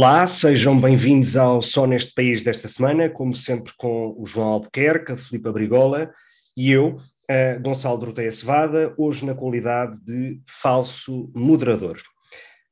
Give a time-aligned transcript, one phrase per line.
[0.00, 5.10] Olá, sejam bem-vindos ao Só Neste País desta semana, como sempre com o João Albuquerque,
[5.10, 6.12] a Filipe Abrigola
[6.56, 7.00] e eu,
[7.60, 12.00] Gonçalo Doroteia Cevada, hoje na qualidade de falso moderador.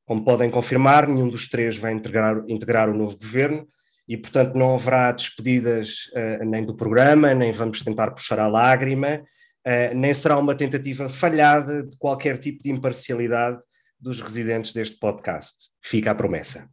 [0.04, 3.66] Como podem confirmar, nenhum dos três vai integrar, integrar o novo governo
[4.08, 9.20] e, portanto, não haverá despedidas uh, nem do programa, nem vamos tentar puxar a lágrima,
[9.66, 13.58] uh, nem será uma tentativa falhada de qualquer tipo de imparcialidade
[13.98, 15.70] dos residentes deste podcast.
[15.82, 16.68] Fica a promessa.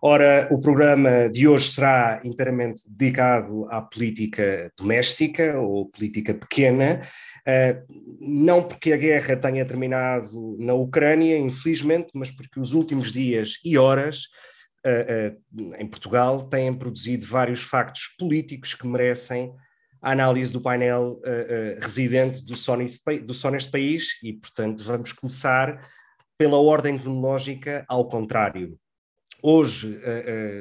[0.00, 7.02] Ora, o programa de hoje será inteiramente dedicado à política doméstica ou política pequena,
[7.48, 7.80] Uh,
[8.20, 13.78] não porque a guerra tenha terminado na Ucrânia, infelizmente, mas porque os últimos dias e
[13.78, 14.24] horas
[14.84, 19.50] uh, uh, em Portugal têm produzido vários factos políticos que merecem
[20.02, 21.20] a análise do painel
[21.80, 25.90] residente do Só, do Só neste país e, portanto, vamos começar
[26.38, 28.78] pela ordem cronológica ao contrário.
[29.42, 30.00] Hoje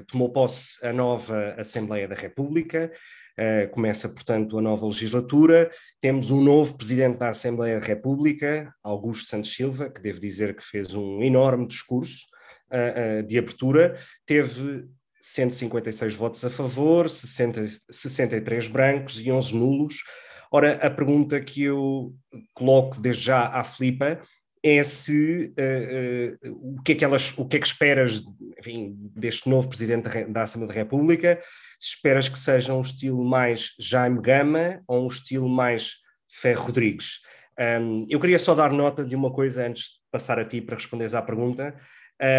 [0.08, 2.92] tomou posse a nova Assembleia da República,
[3.40, 5.70] Uh, começa, portanto, a nova legislatura.
[6.02, 10.66] Temos um novo presidente da Assembleia da República, Augusto Santos Silva, que devo dizer que
[10.66, 12.26] fez um enorme discurso
[12.72, 13.96] uh, uh, de abertura.
[14.26, 14.88] Teve
[15.22, 20.04] 156 votos a favor, 60, 63 brancos e 11 nulos.
[20.52, 22.16] Ora, a pergunta que eu
[22.56, 24.20] coloco desde já à Filipa
[24.64, 28.24] é se uh, uh, o, que é que elas, o que é que esperas
[28.60, 31.42] enfim, deste novo presidente da, Assembleia da República,
[31.80, 35.96] se esperas que seja um estilo mais Jaime Gama ou um estilo mais
[36.30, 37.20] Ferro Rodrigues.
[37.60, 40.76] Um, eu queria só dar nota de uma coisa antes de passar a ti para
[40.76, 41.76] responderes à pergunta,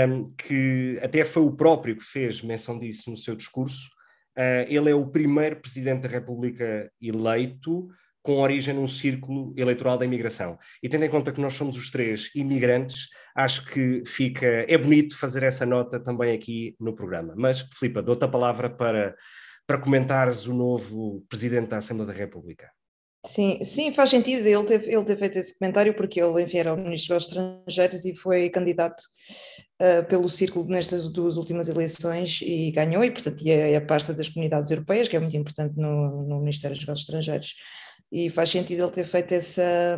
[0.09, 3.89] um, que até foi o próprio que fez menção disso no seu discurso.
[4.37, 7.89] Uh, ele é o primeiro presidente da República eleito
[8.23, 10.59] com origem num círculo eleitoral da imigração.
[10.83, 13.09] E tendo em conta que nós somos os três imigrantes,
[13.39, 17.35] acho que fica, é bonito fazer essa nota também aqui no programa.
[17.37, 19.15] Mas, Filipe, dou-te a palavra para,
[19.65, 22.69] para comentares o novo Presidente da Assembleia da República.
[23.25, 26.75] Sim, sim, faz sentido ele ter, ele ter feito esse comentário, porque ele, enfim, era
[26.75, 29.01] o Ministro dos Estrangeiros e foi candidato
[29.81, 34.29] uh, pelo Círculo nestas duas últimas eleições e ganhou, e portanto é a pasta das
[34.29, 37.55] comunidades europeias, que é muito importante no, no Ministério dos Estrangeiros
[38.11, 39.97] e faz sentido ele ter feito essa,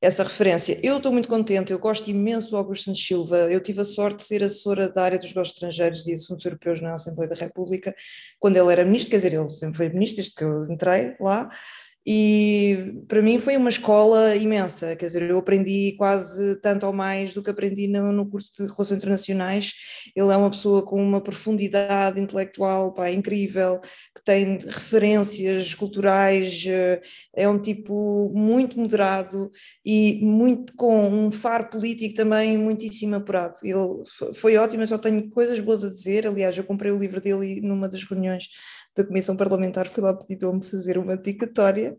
[0.00, 0.78] essa referência.
[0.82, 4.18] Eu estou muito contente, eu gosto imenso do Augusto Santos Silva, eu tive a sorte
[4.18, 7.94] de ser assessora da área dos negócios estrangeiros e assuntos europeus na Assembleia da República,
[8.38, 11.48] quando ele era ministro, quer dizer, ele sempre foi ministro desde que eu entrei lá,
[12.06, 17.32] e para mim foi uma escola imensa, quer dizer, eu aprendi quase tanto ou mais
[17.32, 19.72] do que aprendi no, no, curso de Relações Internacionais.
[20.14, 23.80] Ele é uma pessoa com uma profundidade intelectual pá, incrível,
[24.14, 27.00] que tem referências culturais, eh,
[27.34, 29.50] é um tipo muito moderado
[29.84, 33.54] e muito com um faro político também muitíssimo apurado.
[33.62, 34.02] Ele
[34.34, 36.26] foi ótimo, eu só tenho coisas boas a dizer.
[36.26, 38.48] Aliás, eu comprei o livro dele numa das reuniões
[38.96, 41.96] da Comissão Parlamentar, fui lá pedir para ele me fazer uma dedicatória.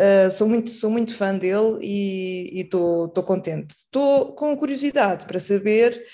[0.00, 3.74] Uh, sou, muito, sou muito fã dele e estou contente.
[3.74, 6.04] Estou com curiosidade para saber,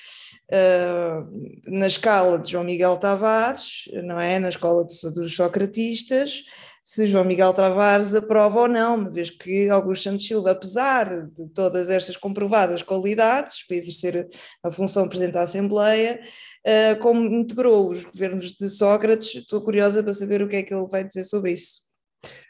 [0.53, 4.38] uh, na escala de João Miguel Tavares, não é?
[4.38, 6.42] Na escola de, dos socratistas,
[6.83, 11.49] se João Miguel Tavares aprova ou não, uma vez que Augusto Santos Silva, apesar de
[11.51, 14.29] todas estas comprovadas qualidades para exercer
[14.63, 16.21] a função de Presidente da Assembleia,
[16.67, 20.75] uh, como integrou os governos de Sócrates, estou curiosa para saber o que é que
[20.75, 21.83] ele vai dizer sobre isso.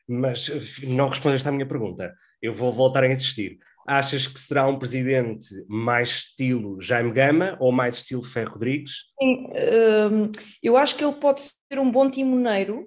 [0.08, 0.48] Mas
[0.82, 2.12] não respondeste à minha pergunta.
[2.42, 3.58] Eu vou voltar a insistir.
[3.86, 8.92] Achas que será um presidente mais estilo Jaime Gama ou mais estilo Ferro Rodrigues?
[9.20, 10.30] Sim, uh,
[10.62, 12.86] eu acho que ele pode ser um bom timoneiro,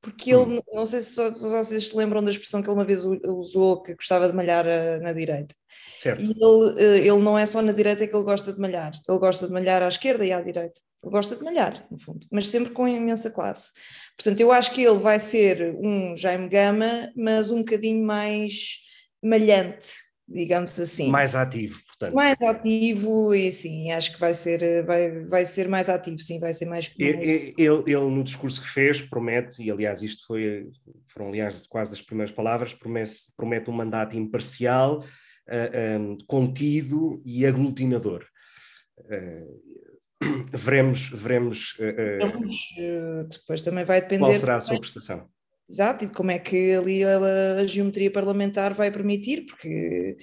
[0.00, 0.60] porque ele, hum.
[0.72, 4.28] não sei se vocês se lembram da expressão que ele uma vez usou, que gostava
[4.28, 5.54] de malhar eh, na direita.
[6.00, 6.22] Certo.
[6.22, 9.18] E ele, eh, ele não é só na direita que ele gosta de malhar, ele
[9.18, 10.80] gosta de malhar à esquerda e à direita.
[11.02, 13.72] Ele gosta de malhar, no fundo, mas sempre com imensa classe.
[14.16, 18.78] Portanto, eu acho que ele vai ser um Jaime Gama, mas um bocadinho mais
[19.22, 19.92] malhante,
[20.28, 21.08] digamos assim.
[21.08, 22.14] Mais ativo portanto.
[22.14, 26.52] Mais ativo e sim, acho que vai ser, vai, vai ser mais ativo, sim, vai
[26.54, 26.90] ser mais.
[26.98, 30.68] Ele, ele, ele no discurso que fez promete, e aliás isto foi,
[31.08, 35.04] foram aliás quase as primeiras palavras, promete, promete um mandato imparcial, uh,
[35.48, 38.24] eh, um, contido e aglutinador.
[38.98, 39.60] Uh,
[40.56, 44.24] veremos, veremos, uh, depois também vai depender.
[44.24, 45.28] Qual será a sua prestação?
[45.70, 50.16] Exato, e como é que ali a, a, geometria parlamentar vai permitir, porque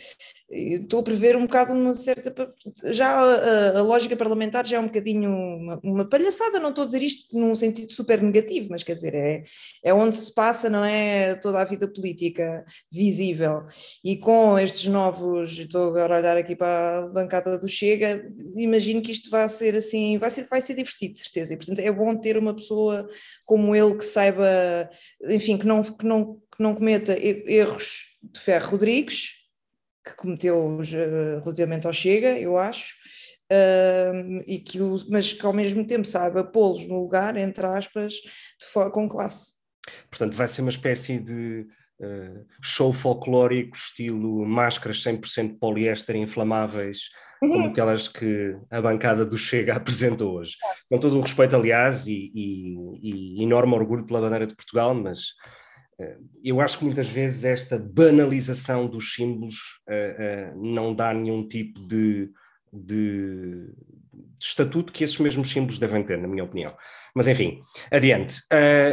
[0.49, 2.53] estou a prever um bocado uma certa.
[2.91, 6.87] Já a, a lógica parlamentar já é um bocadinho uma, uma, palhaçada, não estou a
[6.87, 9.43] dizer isto num sentido super negativo, mas quer dizer, é,
[9.85, 11.35] é onde se passa, não é?
[11.35, 13.63] Toda a vida política visível.
[14.03, 19.01] E com estes novos, estou agora a olhar aqui para a bancada do Chega, imagino
[19.01, 21.53] que isto vai ser assim, vai ser, vai ser divertido, de certeza.
[21.53, 23.07] E portanto é bom ter uma pessoa
[23.45, 24.89] como ele que saiba
[25.37, 29.37] enfim, que não, que não, que não cometa erros de Ferro Rodrigues,
[30.05, 32.95] que cometeu uh, relativamente ao Chega, eu acho,
[33.51, 38.13] uh, e que o, mas que ao mesmo tempo saiba pô-los no lugar, entre aspas,
[38.13, 39.57] de com classe.
[40.09, 41.67] Portanto, vai ser uma espécie de
[41.99, 49.75] uh, show folclórico, estilo máscaras 100% poliéster inflamáveis, como aquelas que a bancada do Chega
[49.77, 50.55] apresenta hoje.
[50.89, 55.19] Com todo o respeito, aliás, e, e, e enorme orgulho pela bandeira de Portugal, mas
[55.99, 59.55] uh, eu acho que muitas vezes esta banalização dos símbolos
[59.87, 62.29] uh, uh, não dá nenhum tipo de,
[62.73, 63.69] de,
[64.13, 66.75] de, estatuto que esses mesmos símbolos devem ter, na minha opinião.
[67.15, 67.61] Mas enfim,
[67.91, 68.41] adiante.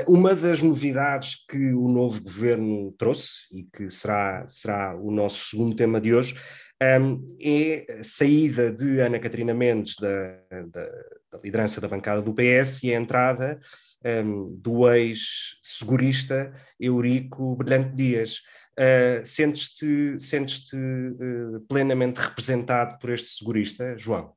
[0.08, 5.76] uma das novidades que o novo governo trouxe, e que será, será o nosso segundo
[5.76, 6.34] tema de hoje,
[6.82, 10.86] um, é saída de Ana Catarina Mendes da, da,
[11.32, 13.60] da, liderança da bancada do PS e a entrada
[14.04, 18.42] um, do ex-segurista Eurico Brilhante Dias.
[18.78, 24.34] Uh, Sentes-te sentes uh, plenamente representado por este segurista, João?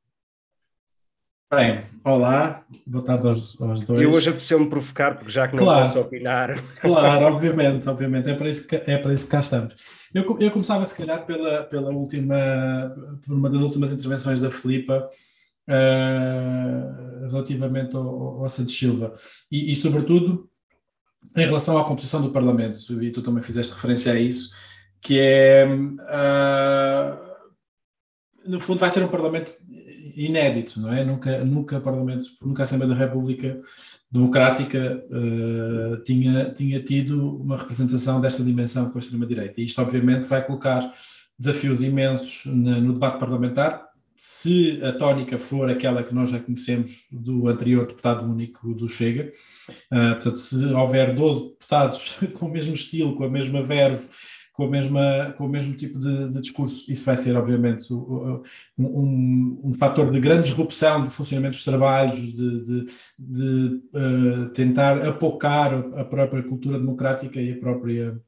[1.50, 4.02] Bem, olá, boa tarde aos, aos dois.
[4.02, 6.62] Eu hoje apeteceu-me provocar, porque já que não claro, posso opinar.
[6.78, 9.74] Claro, obviamente, obviamente, é para isso que, é para isso que cá estamos.
[10.12, 12.36] Eu, eu começava, se calhar, pela, pela última,
[13.24, 15.08] por uma das últimas intervenções da Filipa,
[15.70, 19.14] uh, relativamente ao, ao Santos Silva,
[19.50, 20.50] e, e, sobretudo,
[21.34, 24.50] em relação à composição do Parlamento, e tu também fizeste referência a isso,
[25.00, 27.28] que é, uh,
[28.46, 29.54] no fundo, vai ser um Parlamento
[30.26, 31.04] inédito, não é?
[31.04, 33.60] Nunca, nunca Parlamento, nunca a Assembleia da República
[34.10, 39.60] Democrática uh, tinha, tinha tido uma representação desta dimensão com a extrema-direita.
[39.60, 40.92] Isto, obviamente, vai colocar
[41.38, 43.86] desafios imensos na, no debate parlamentar.
[44.16, 49.30] Se a tónica for aquela que nós já conhecemos do anterior deputado único do Chega,
[49.92, 54.06] uh, portanto, se houver 12 deputados com o mesmo estilo, com a mesma verve,
[54.58, 58.42] com, a mesma, com o mesmo tipo de, de discurso, isso vai ser, obviamente, um,
[58.76, 65.06] um, um, fator de grande disrupção do funcionamento dos trabalhos, de, de, de uh, tentar
[65.06, 68.20] apocar a própria cultura democrática e a própria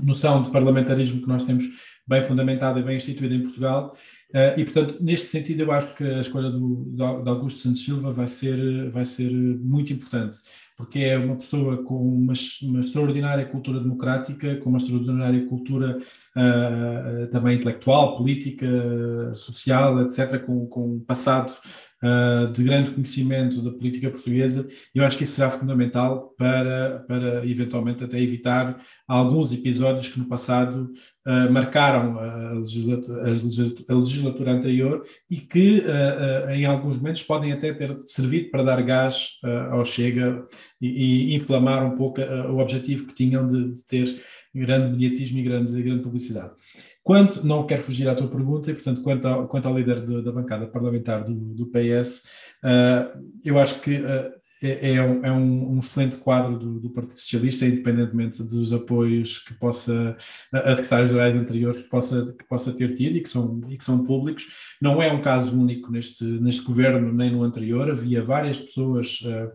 [0.00, 1.66] noção de parlamentarismo que nós temos
[2.06, 3.94] bem fundamentada e bem instituída em Portugal.
[4.34, 8.12] Uh, e, portanto, neste sentido, eu acho que a escolha do, de Augusto Santos Silva
[8.12, 10.40] vai ser, vai ser muito importante
[10.76, 12.32] porque é uma pessoa com uma,
[12.62, 18.66] uma extraordinária cultura democrática, com uma extraordinária cultura uh, também intelectual, política,
[19.34, 21.54] social, etc., com, com um passado
[22.04, 27.46] uh, de grande conhecimento da política portuguesa, eu acho que isso será fundamental para, para
[27.46, 28.78] eventualmente até evitar
[29.08, 30.92] alguns episódios que no passado
[31.26, 33.22] uh, marcaram a legislatura,
[33.88, 38.82] a legislatura, anterior e que uh, em alguns momentos podem até ter servido para dar
[38.82, 39.38] gás
[39.70, 40.46] ao Chega
[40.80, 44.20] e, e, inflamar um pouco o objetivo que tinham de, de ter
[44.54, 46.52] grande mediatismo e grande, grande publicidade.
[47.04, 50.22] Quanto, não quero fugir à tua pergunta, e portanto, quanto ao, quanto ao líder de,
[50.22, 54.32] da bancada parlamentar do, do PS, uh, ah, eu acho que uh,
[54.62, 59.38] é, é, um, é um, um, excelente quadro do, do, Partido Socialista, independentemente dos apoios
[59.38, 60.16] que possa,
[60.50, 64.02] a secretários-gerais anterior que possa, que possa ter tido e que, são, e que são
[64.02, 64.46] públicos.
[64.80, 69.20] Não é um caso único neste, neste governo nem no anterior, havia várias pessoas.
[69.20, 69.52] Uh,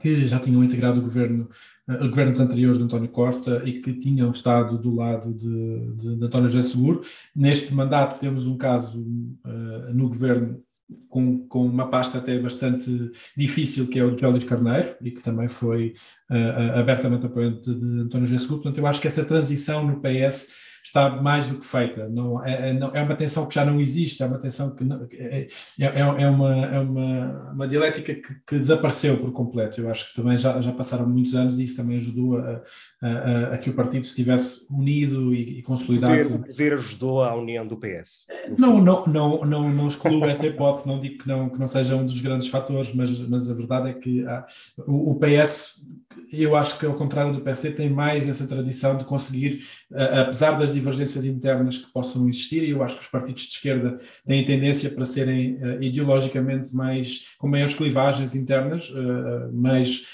[0.00, 1.48] que já tinham integrado o governo,
[1.88, 6.24] uh, governos anteriores de António Costa e que tinham estado do lado de, de, de
[6.24, 7.02] António José Seguro.
[7.34, 10.60] Neste mandato temos um caso uh, no governo
[11.08, 15.22] com, com uma pasta até bastante difícil, que é o de José Carneiro, e que
[15.22, 15.94] também foi
[16.30, 18.62] uh, abertamente apoiante de António José Seguro.
[18.62, 22.08] Portanto, eu acho que essa transição no PS está mais do que feita.
[22.08, 25.06] Não, é, é, é uma tensão que já não existe, é uma tensão que não,
[25.12, 25.46] é,
[25.80, 29.80] é, é, uma, é uma, uma dialética que, que, desapareceu por completo.
[29.80, 32.62] Eu acho que também já, já passaram muitos anos e isso também ajudou a,
[33.02, 36.14] a, a que o partido estivesse unido e, e consolidado.
[36.14, 38.26] O poder, o poder, ajudou à união do PS?
[38.56, 41.96] Não, não, não, não, não excluo essa hipótese, não digo que não, que não seja
[41.96, 44.46] um dos grandes fatores, mas, mas a verdade é que há,
[44.86, 45.82] o, o PS
[46.32, 50.70] eu acho que, ao contrário do PSD, tem mais essa tradição de conseguir, apesar das
[50.78, 54.90] divergências internas que possam existir, e eu acho que os partidos de esquerda têm tendência
[54.90, 58.92] para serem ideologicamente mais, com maiores clivagens internas,
[59.52, 60.06] mais,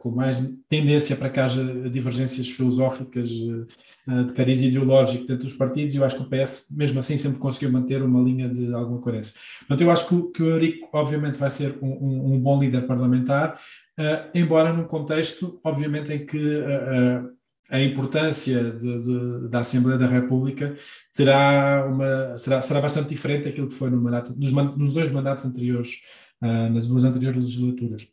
[0.00, 5.98] com mais tendência para que haja divergências filosóficas de cariz ideológico dentro dos partidos, e
[5.98, 9.34] eu acho que o PS, mesmo assim, sempre conseguiu manter uma linha de alguma coerência.
[9.60, 12.86] Portanto, eu acho que, que o Eurico, obviamente, vai ser um, um, um bom líder
[12.86, 13.58] parlamentar,
[13.98, 17.39] uh, embora num contexto, obviamente, em que uh,
[17.70, 20.74] a importância de, de, da Assembleia da República
[21.14, 25.44] terá uma, será, será bastante diferente daquilo que foi no mandato, nos, nos dois mandatos
[25.44, 26.00] anteriores,
[26.42, 28.08] uh, nas duas anteriores legislaturas.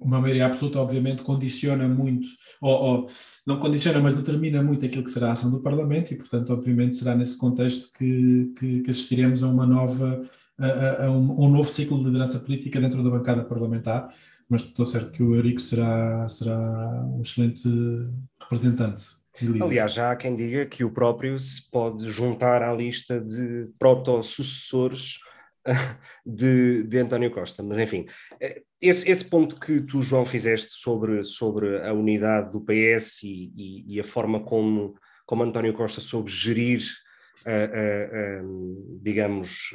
[0.00, 2.28] Uma maioria absoluta, obviamente, condiciona muito,
[2.60, 3.06] ou, ou,
[3.44, 6.94] não condiciona, mas determina muito aquilo que será a ação do Parlamento, e, portanto, obviamente,
[6.94, 10.22] será nesse contexto que, que, que assistiremos a uma nova
[10.60, 14.14] a, a, um, um, novo ciclo de liderança política dentro da bancada parlamentar,
[14.48, 17.68] mas estou certo que o Eurico será, será um excelente
[18.50, 19.20] representante.
[19.62, 25.18] Aliás, já há quem diga que o próprio se pode juntar à lista de proto-sucessores
[26.26, 27.62] de, de António Costa.
[27.62, 28.06] Mas, enfim,
[28.40, 33.52] eh, esse, esse ponto que tu, João, fizeste sobre, sobre a unidade do PS e,
[33.56, 36.82] e, e a forma como, como António Costa soube gerir,
[37.46, 39.74] uh, uh, digamos,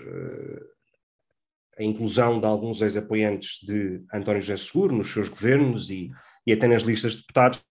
[1.80, 6.12] a inclusão de alguns ex-apoiantes de António José Seguro nos seus governos e,
[6.46, 7.64] e até nas listas de deputados,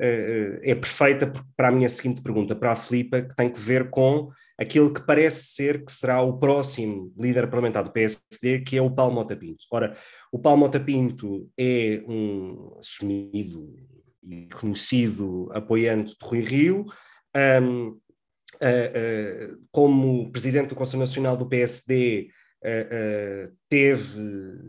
[0.00, 4.30] é perfeita para a minha seguinte pergunta, para a Filipa, que tem que ver com
[4.58, 8.90] aquele que parece ser que será o próximo líder parlamentar do PSD, que é o
[8.90, 9.64] Paulo Mota Pinto.
[9.70, 9.96] Ora,
[10.30, 13.74] o Paulo Mota Pinto é um assumido
[14.22, 16.86] e conhecido apoiante de Rui Rio,
[17.34, 22.28] um, uh, uh, como presidente do Conselho Nacional do PSD,
[22.62, 24.20] uh, teve,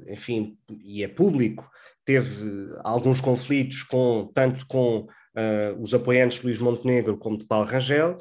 [0.08, 1.70] enfim, e é público,
[2.06, 7.68] teve alguns conflitos com, tanto com uh, os apoiantes de Luís Montenegro como de Paulo
[7.68, 8.18] Rangel,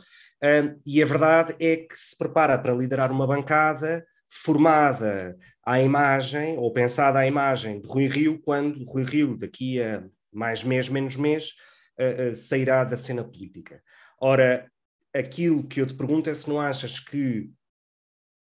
[0.87, 6.73] e a verdade é que se prepara para liderar uma bancada formada à imagem, ou
[6.73, 10.03] pensada à imagem de Rui Rio, quando Rui Rio, daqui a
[10.33, 11.53] mais mês, menos mês,
[11.99, 13.83] uh, uh, sairá da cena política.
[14.19, 14.71] Ora,
[15.15, 17.51] aquilo que eu te pergunto é se não achas que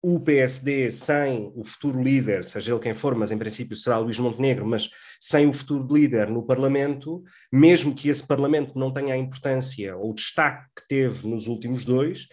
[0.03, 4.19] o PSD sem o futuro líder, seja ele quem for, mas em princípio será Luís
[4.19, 9.19] Montenegro, mas sem o futuro líder no Parlamento, mesmo que esse Parlamento não tenha a
[9.19, 12.27] importância ou o destaque que teve nos últimos dois,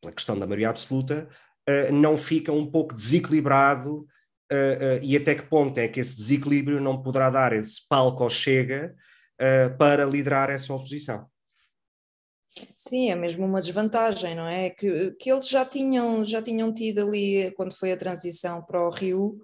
[0.00, 1.28] pela questão da maioria absoluta,
[1.68, 6.16] uh, não fica um pouco desequilibrado uh, uh, e até que ponto é que esse
[6.16, 8.94] desequilíbrio não poderá dar esse palco ao Chega
[9.76, 11.28] para liderar essa oposição?
[12.74, 14.70] Sim, é mesmo uma desvantagem, não é?
[14.70, 18.88] Que, que eles já tinham, já tinham tido ali, quando foi a transição para o
[18.88, 19.38] Rio,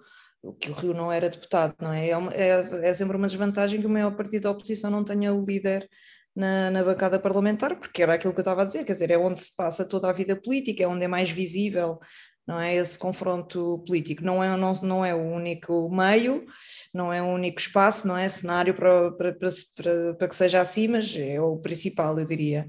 [0.59, 2.09] que o Rio não era deputado, não é?
[2.11, 5.33] É, uma, é, é sempre uma desvantagem que o maior partido da oposição não tenha
[5.33, 5.89] o líder
[6.35, 9.19] na, na, bancada parlamentar, porque era aquilo que eu estava a dizer, quer dizer, é
[9.19, 11.99] onde se passa toda a vida política, é onde é mais visível
[12.47, 16.45] não é esse confronto político, não é, não, não é o único meio,
[16.93, 20.89] não é o único espaço, não é cenário para, para, para, para que seja assim,
[20.89, 22.67] mas é o principal, eu diria.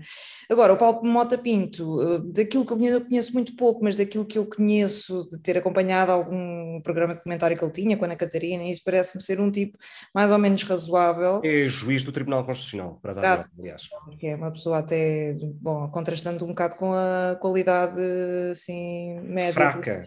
[0.50, 3.96] Agora, o Paulo Mota Pinto, eh, daquilo que eu conheço, eu conheço muito pouco, mas
[3.96, 8.06] daquilo que eu conheço, de ter acompanhado algum programa de comentário que ele tinha com
[8.06, 9.78] a Ana Catarina, isso parece-me ser um tipo
[10.14, 11.42] mais ou menos razoável.
[11.44, 13.84] É juiz do Tribunal Constitucional, para dar ah, aliás.
[14.22, 18.00] É uma pessoa até, bom, contrastando um bocado com a qualidade,
[18.52, 20.06] assim, média fraca.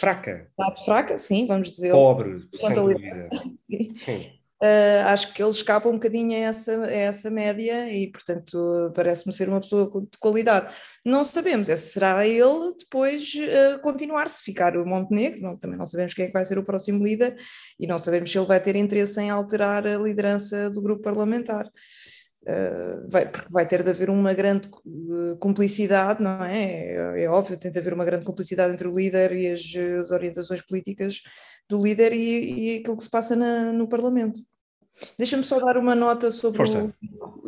[0.00, 0.48] Fraca.
[0.84, 1.92] fraca, sim, vamos dizer.
[1.92, 3.28] Pobre, sem dúvida.
[3.66, 3.94] sim.
[3.94, 4.42] sim.
[4.62, 9.32] Uh, acho que ele escapa um bocadinho a essa, a essa média e, portanto, parece-me
[9.32, 10.72] ser uma pessoa de qualidade.
[11.04, 15.76] Não sabemos é se será ele depois uh, continuar, se ficar o Montenegro, não, também
[15.76, 17.36] não sabemos quem é que vai ser o próximo líder
[17.76, 21.68] e não sabemos se ele vai ter interesse em alterar a liderança do grupo parlamentar.
[22.42, 26.64] Uh, vai, porque vai ter de haver uma grande uh, cumplicidade, não é?
[26.64, 27.22] é?
[27.22, 27.28] é?
[27.28, 29.60] óbvio, tem de haver uma grande cumplicidade entre o líder e as,
[30.00, 31.20] as orientações políticas
[31.68, 34.40] do líder e, e aquilo que se passa na, no Parlamento.
[35.16, 36.92] Deixa-me só dar uma nota sobre o,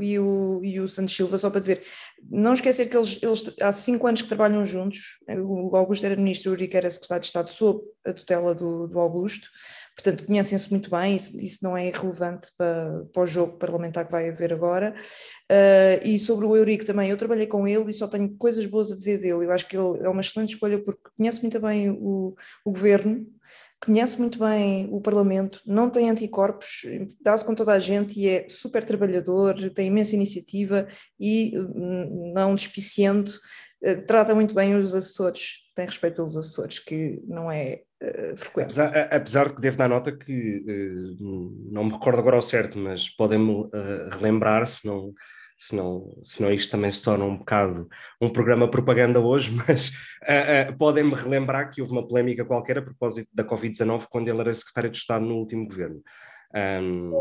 [0.01, 1.83] e, o, e o Santos Silva, só para dizer,
[2.31, 6.51] não esquecer que eles, eles há cinco anos que trabalham juntos, o Augusto era ministro,
[6.51, 9.49] o Urique era secretário de Estado sob a tutela do, do Augusto,
[9.95, 14.11] Portanto, conhecem-se muito bem, isso, isso, não é irrelevante para, para o jogo parlamentar que
[14.11, 14.95] vai haver agora.
[15.51, 18.91] Uh, e sobre o Eurico também, eu trabalhei com ele e só tenho coisas boas
[18.91, 19.45] a dizer dele.
[19.45, 22.35] Eu acho que ele é uma excelente escolha porque conhece muito bem o,
[22.65, 23.25] o governo,
[23.85, 26.83] conhece muito bem o Parlamento, não tem anticorpos,
[27.21, 30.89] dá-se com toda a gente e é super trabalhador, tem imensa iniciativa
[31.21, 37.23] e hum, não despiciando, uh, trata muito bem os assessores, tem respeito pelos assessores, que
[37.29, 38.81] não é uh, frequente.
[38.81, 40.65] Apesar, apesar, de que devo dar nota que
[41.21, 43.71] uh, não me recordo agora ao certo, mas podem-me uh,
[44.13, 45.13] relembrar, se não,
[45.59, 47.89] se, não, se não isto também se torna um bocado
[48.21, 49.93] um programa propaganda hoje, mas
[50.79, 54.91] podem-me relembrar que houve uma polémica qualquer a propósito da Covid-19 quando ele era secretário
[54.91, 56.03] de Estado no último governo.
[56.55, 57.13] Um,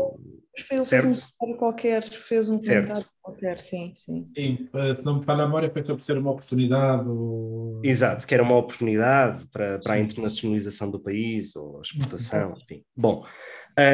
[0.56, 4.30] ele fez um comentário qualquer, fez um comentário qualquer, sim, sim.
[4.36, 4.68] Sim,
[5.02, 7.08] não me falha a memória, foi por ser uma oportunidade.
[7.08, 7.80] Ou...
[7.82, 12.84] Exato, que era uma oportunidade para, para a internacionalização do país, ou a exportação, enfim.
[12.96, 13.24] Bom,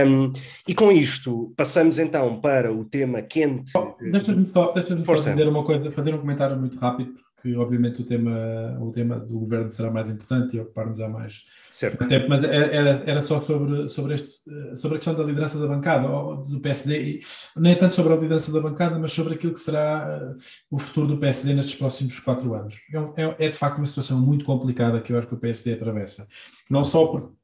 [0.06, 0.30] um,
[0.68, 3.73] e com isto, passamos então para o tema quente.
[3.75, 8.00] Oh, Deixa-me só, deixa só dizer uma coisa, fazer um comentário muito rápido, que obviamente
[8.02, 12.06] o tema, o tema do governo será mais importante e ocupar-nos a mais certo.
[12.06, 14.42] tempo, mas era, era só sobre, sobre, este,
[14.78, 17.20] sobre a questão da liderança da bancada, do PSD,
[17.56, 20.37] nem tanto sobre a liderança da bancada, mas sobre aquilo que será eh,
[20.70, 22.75] o futuro do PSD nestes próximos quatro anos.
[23.16, 25.75] É, é, é de facto uma situação muito complicada que eu acho que o PSD
[25.75, 26.28] atravessa.
[26.70, 27.35] Não só porque,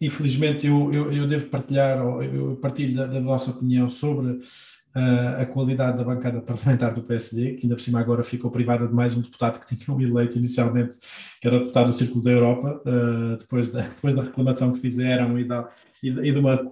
[0.00, 4.38] infelizmente, eu, eu, eu devo partilhar, eu partilho da, da vossa opinião sobre
[4.94, 8.92] a qualidade da bancada parlamentar do PSD, que ainda por cima agora ficou privada de
[8.92, 10.98] mais um deputado que tinham eleito inicialmente,
[11.40, 15.38] que era deputado do Círculo da Europa, uh, depois, da, depois da reclamação que fizeram
[15.38, 15.68] e, da,
[16.02, 16.70] e, e de uma,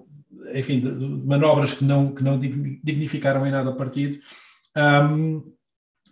[0.55, 4.19] enfim, de, de, manobras que não, que não dignificaram em nada o partido.
[4.77, 5.43] Um,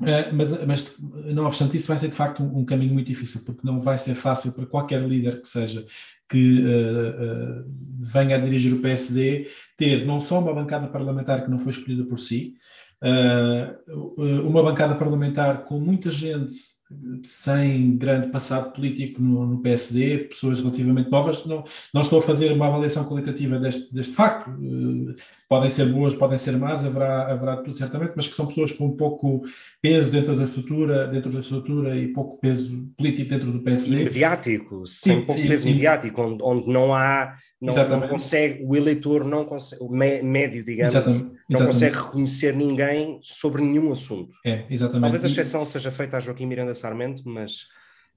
[0.01, 0.95] Uh, mas, mas,
[1.27, 3.99] não obstante isso, vai ser de facto um, um, caminho muito difícil, porque não vai
[3.99, 5.85] ser fácil para qualquer líder que seja
[6.29, 7.65] que uh, uh,
[8.01, 12.05] venha a dirigir o PSD ter não só uma bancada parlamentar que não foi escolhida
[12.05, 12.55] por si,
[14.45, 16.53] uma bancada parlamentar com muita gente
[17.23, 21.45] sem grande passado político no, no, PSD, pessoas relativamente novas.
[21.45, 21.63] Não,
[21.95, 24.51] não estou a fazer uma avaliação qualitativa deste, deste facto.
[25.49, 28.95] Podem ser boas, podem ser más, haverá, haverá tudo certamente, mas que são pessoas com
[28.95, 29.43] pouco
[29.81, 34.03] peso dentro da estrutura, dentro da estrutura e pouco peso político dentro do PSD.
[34.03, 38.77] E mediático, sem pouco peso e, mediático, onde, onde não há não, não, consegue, o
[38.77, 41.75] eleitor não consegue, o médio, digamos, exatamente, não exatamente.
[41.75, 44.33] consegue reconhecer ninguém sobre nenhum assunto.
[44.47, 45.03] É, exatamente.
[45.03, 45.67] Talvez a exceção e...
[45.67, 47.67] seja feita a Joaquim Miranda Sarmento, mas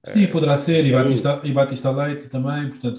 [0.04, 2.98] Sim, poderá ser, e Batista, e Batista Leite também, portanto.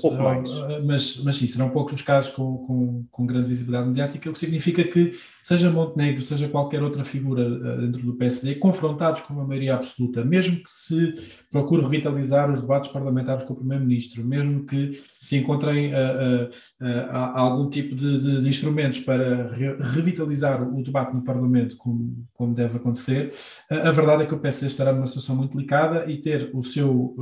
[0.70, 4.34] Eh, mas, mas sim, serão poucos os casos com, com, com, grande visibilidade mediática, o
[4.34, 5.12] que significa que,
[5.44, 10.24] seja Montenegro, seja qualquer outra figura eh, dentro do PSD, confrontados com uma maioria absoluta,
[10.24, 11.14] mesmo que se
[11.52, 16.48] procure revitalizar os debates parlamentares com o Primeiro-Ministro, mesmo que se encontrem uh,
[16.82, 22.26] uh, algum tipo de, de, de, instrumentos para re revitalizar o debate no Parlamento, como,
[22.34, 23.34] como deve acontecer,
[23.70, 27.16] a verdade é que o PSD estará numa situação muito delicada e ter o seu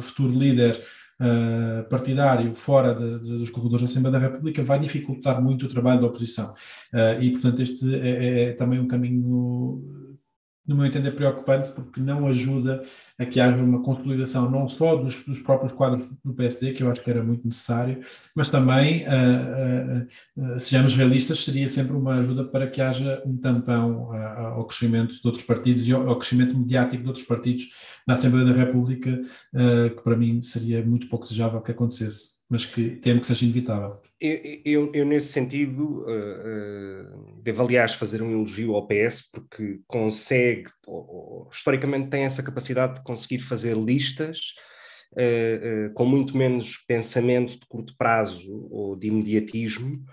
[0.00, 0.82] futuro líder
[1.20, 5.68] uh, partidário fora de, de, dos corredores da Assembleia da República vai dificultar muito o
[5.68, 6.52] trabalho da oposição.
[6.92, 10.07] Uh, e, portanto, este é, é, é também um caminho
[10.68, 12.82] no meu entender, preocupante, porque não ajuda
[13.18, 16.90] a que haja uma consolidação não só dos, dos, próprios quadros do PSD, que eu
[16.90, 18.00] acho que era muito necessário,
[18.34, 23.36] mas também, uh, uh, uh, sejamos realistas, seria sempre uma ajuda para que haja um
[23.38, 27.68] tampão ao crescimento de outros partidos e ao, ao, crescimento mediático de outros partidos
[28.06, 29.18] na Assembleia da República,
[29.96, 34.00] que para mim seria muito pouco desejável que acontecesse mas que temo que seja inevitável.
[34.20, 39.80] Eu, eu, eu nesse sentido, uh, uh, devo aliás fazer um elogio ao PS, porque
[39.86, 44.54] consegue, ou, ou, historicamente tem essa capacidade de conseguir fazer listas
[45.12, 50.04] uh, com muito menos pensamento de curto prazo ou de imediatismo,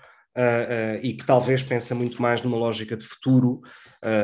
[1.02, 3.62] e que talvez pensa muito mais numa lógica de futuro.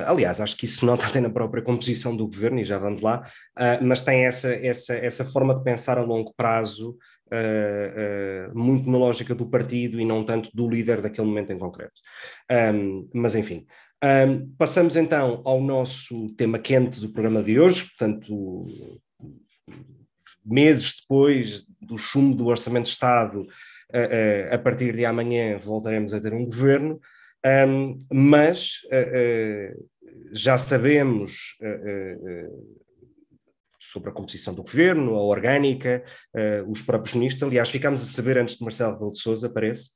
[0.06, 3.00] aliás, acho que isso não está até na própria composição do governo, e já vamos
[3.00, 3.26] lá,
[3.82, 6.98] mas tem essa, essa, essa forma de pensar a longo prazo
[7.32, 11.58] uh, uh, muito na lógica do partido e não tanto do líder daquele momento em
[11.58, 11.94] concreto.
[12.76, 13.66] Um, mas enfim.
[14.04, 18.66] Um, passamos então ao nosso tema quente do programa de hoje, portanto,
[20.44, 26.20] meses depois do chumbo do Orçamento de Estado, uh, a partir de amanhã voltaremos a
[26.20, 27.00] ter um governo,
[27.68, 28.82] um, mas
[30.34, 31.58] já sabemos
[33.92, 36.04] sobre a composição do governo, a orgânica,
[36.36, 37.44] uh, os próprios ministros.
[37.44, 39.92] Aliás, ficámos a saber antes de Marcelo Rebelo de Sousa, parece.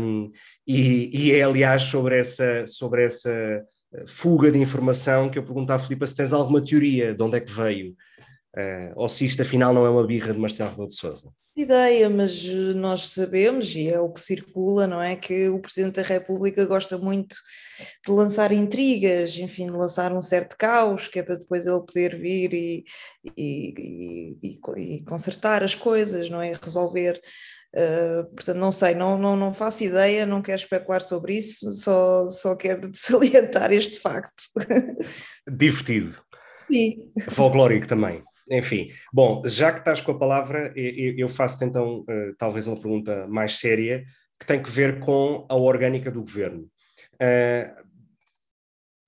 [0.00, 0.30] Um,
[0.66, 5.72] e, e, é, aliás, sobre essa, sobre essa eh, fuga de informação que eu pergunto
[5.72, 7.94] à Filipe se tens alguma teoria de onde é que veio,
[8.56, 12.08] uh, ou se isto afinal não é uma birra de Marcelo Rebelo de Sousa ideia,
[12.08, 15.16] mas eh, nós sabemos, e é o que circula, não é?
[15.16, 17.36] Que o Presidente da República gosta muito
[18.04, 22.18] de lançar intrigas, enfim, de lançar um certo caos, que é para depois ele poder
[22.18, 22.84] vir e,
[23.36, 26.52] e, e, e consertar as coisas, não é?
[26.52, 27.20] Resolver.
[27.72, 32.28] Uh, portanto, não sei, não, não, não faço ideia, não quero especular sobre isso, só,
[32.28, 34.42] só quero salientar este facto.
[35.48, 36.20] Divertido.
[36.52, 37.12] Sim.
[37.30, 38.24] Folclórico também.
[38.50, 43.26] Enfim, bom, já que estás com a palavra, eu faço então uh, talvez uma pergunta
[43.28, 44.04] mais séria
[44.38, 46.68] que tem que ver com a orgânica do governo.
[47.14, 47.86] Uh,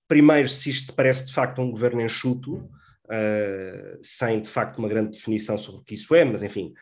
[0.07, 5.19] primeiro, se isto parece de facto um governo enxuto, uh, sem de facto uma grande
[5.19, 6.73] definição sobre o que isso é, mas enfim,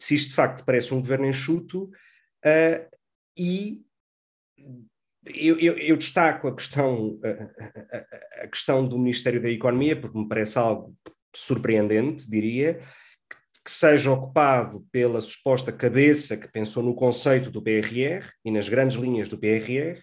[0.00, 1.88] se isto de facto parece um governo enxuto,
[3.38, 3.82] e
[5.26, 10.28] eu, eu, eu, destaco a questão, a, a, questão do Ministério da Economia, porque me
[10.28, 10.92] parece algo
[11.38, 12.80] surpreendente, diria,
[13.64, 18.96] que, seja ocupado pela suposta cabeça que pensou no conceito do PRR e nas grandes
[18.96, 20.00] linhas do PRR,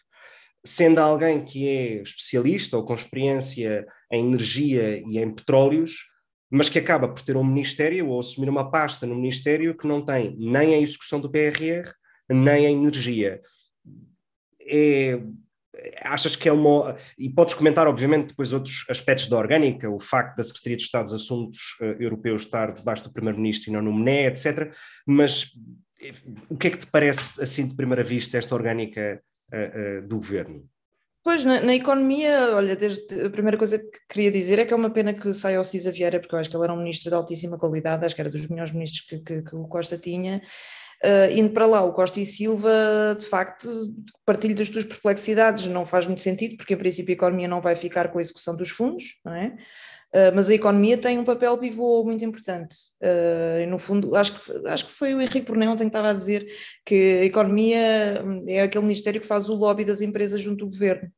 [0.66, 6.08] sendo alguém que é especialista ou com experiência em energia e em petróleos,
[6.50, 10.04] mas que acaba por ter um ministério ou assumir uma pasta no ministério que não
[10.04, 11.90] tem nem a execução do PRR,
[12.30, 13.42] nem a energia.
[14.62, 15.20] É,
[16.02, 16.98] achas que é uma.
[17.18, 21.06] E podes comentar, obviamente, depois outros aspectos da orgânica, o facto da Secretaria de Estado
[21.06, 24.74] dos Assuntos uh, Europeus estar debaixo do Primeiro-Ministro e não no MNE, etc.
[25.06, 25.52] Mas
[26.02, 26.14] eh,
[26.50, 29.22] o que é que te parece, assim, de primeira vista, esta orgânica
[29.54, 30.68] uh, uh, do governo?
[31.24, 34.76] Pois, na, na, economia, olha, desde, a primeira coisa que queria dizer é que é
[34.76, 37.12] uma pena que saia o Cisa Vieira, porque eu acho que ele era um ministro
[37.12, 40.42] de altíssima qualidade, acho que era dos melhores ministros que, que, que o Costa tinha,
[41.04, 43.92] Uh, indo para lá, o Costa e Silva, de facto,
[44.24, 47.76] partilho das tuas perplexidades, não faz muito sentido, porque em princípio a economia não vai
[47.76, 49.56] ficar com a execução dos fundos, não é?
[50.14, 52.76] Uh, mas a economia tem um papel pivô muito importante.
[53.02, 56.14] Uh, no fundo, acho que, acho que foi o Henrique Porné ontem que estava a
[56.14, 56.46] dizer
[56.86, 61.10] que a economia é aquele ministério que faz o lobby das empresas junto ao governo.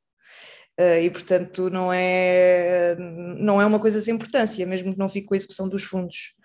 [0.80, 2.96] Uh, e portanto não é,
[3.38, 6.36] não é uma coisa sem importância, mesmo que não fique com a execução dos fundos.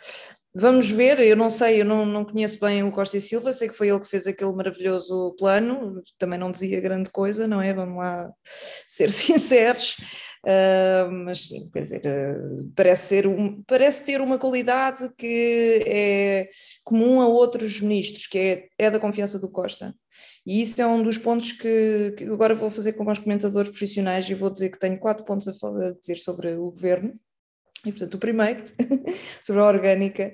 [0.61, 3.69] Vamos ver, eu não sei, eu não, não conheço bem o Costa e Silva, sei
[3.69, 7.73] que foi ele que fez aquele maravilhoso plano, também não dizia grande coisa, não é?
[7.73, 8.29] Vamos lá
[8.89, 9.97] ser sinceros,
[10.45, 16.49] uh, mas sim, quer dizer, uh, parece, ser um, parece ter uma qualidade que é
[16.83, 19.95] comum a outros ministros, que é, é da confiança do Costa.
[20.45, 24.29] E isso é um dos pontos que, que agora vou fazer com os comentadores profissionais
[24.29, 27.15] e vou dizer que tenho quatro pontos a, falar, a dizer sobre o governo
[27.89, 28.65] e, portanto, o primeiro,
[29.43, 30.33] sobre a orgânica,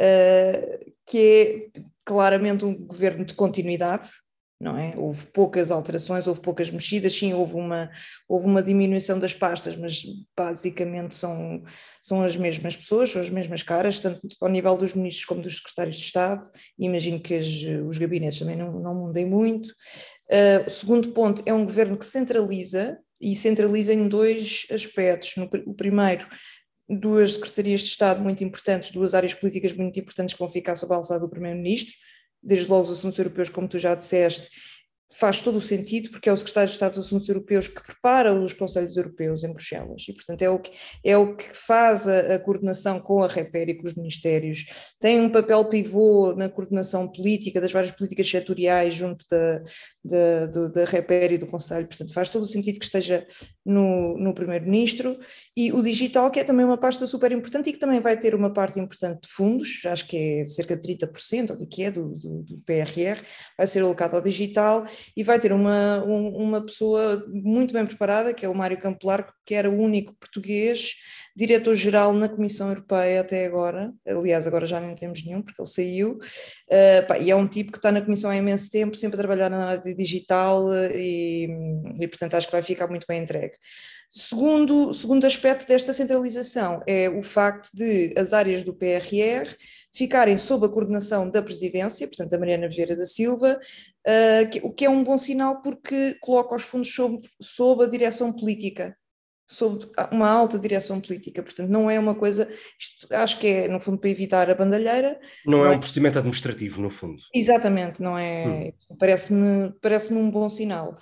[0.00, 4.08] uh, que é claramente um governo de continuidade,
[4.60, 4.94] não é?
[4.96, 7.90] Houve poucas alterações, houve poucas mexidas, sim, houve uma,
[8.28, 10.02] houve uma diminuição das pastas, mas
[10.36, 11.62] basicamente são,
[12.00, 15.56] são as mesmas pessoas, são as mesmas caras, tanto ao nível dos ministros como dos
[15.58, 17.46] secretários de Estado, imagino que as,
[17.86, 19.68] os gabinetes também não, não mudem muito.
[20.30, 25.34] Uh, o segundo ponto é um governo que centraliza, e centraliza em dois aspectos.
[25.36, 26.26] No, o primeiro
[26.88, 30.92] duas secretarias de Estado muito importantes, duas áreas políticas muito importantes que vão ficar sob
[30.92, 31.94] a alçada do Primeiro-Ministro,
[32.42, 34.48] desde logo os assuntos europeus, como tu já disseste,
[35.14, 38.34] faz todo o sentido, porque é o secretário de Estado dos Assuntos Europeus que prepara
[38.34, 40.04] os Conselhos Europeus em Bruxelas.
[40.08, 40.72] E, portanto, é o que,
[41.04, 44.64] é o que faz a, a coordenação com a REPER e com os ministérios.
[44.98, 49.62] Tem um papel pivô na coordenação política, das várias políticas setoriais junto da,
[50.04, 53.24] da, da, REPER e do Conselho, portanto, faz todo o sentido que esteja
[53.64, 55.18] no, no Primeiro-Ministro.
[55.56, 58.34] E o digital, que é também uma pasta super importante e que também vai ter
[58.34, 61.90] uma parte importante de fundos, acho que é cerca de 30%, ou o que é,
[61.90, 63.22] do, do, do PRR,
[63.56, 64.84] vai ser alocado ao digital
[65.16, 69.32] e vai ter uma, um, uma pessoa muito bem preparada, que é o Mário Campelar,
[69.44, 70.94] que era o único português
[71.36, 76.12] diretor-geral na Comissão Europeia até agora, aliás, agora já não temos nenhum, porque ele saiu,
[76.12, 79.18] uh, pá, e é um tipo que está na Comissão há imenso tempo, sempre a
[79.18, 81.48] trabalhar na área digital e,
[82.00, 83.54] e portanto, acho que vai ficar muito bem entregue.
[84.08, 89.52] Segundo, segundo aspecto desta centralização é o facto de as áreas do PRR
[89.92, 93.58] ficarem sob a coordenação da presidência, portanto, da Mariana Vieira da Silva,
[94.06, 97.88] uh, que, o que é um bom sinal porque coloca os fundos sob, sob a
[97.88, 98.96] direção política,
[99.46, 103.78] sob uma alta direção política, portanto não é uma coisa, isto, acho que é no
[103.78, 105.18] fundo para evitar a bandalheira.
[105.46, 107.22] Não, é não é um procedimento administrativo no fundo.
[107.34, 108.96] Exatamente, não é, hum.
[108.98, 110.96] parece-me parece um bom sinal.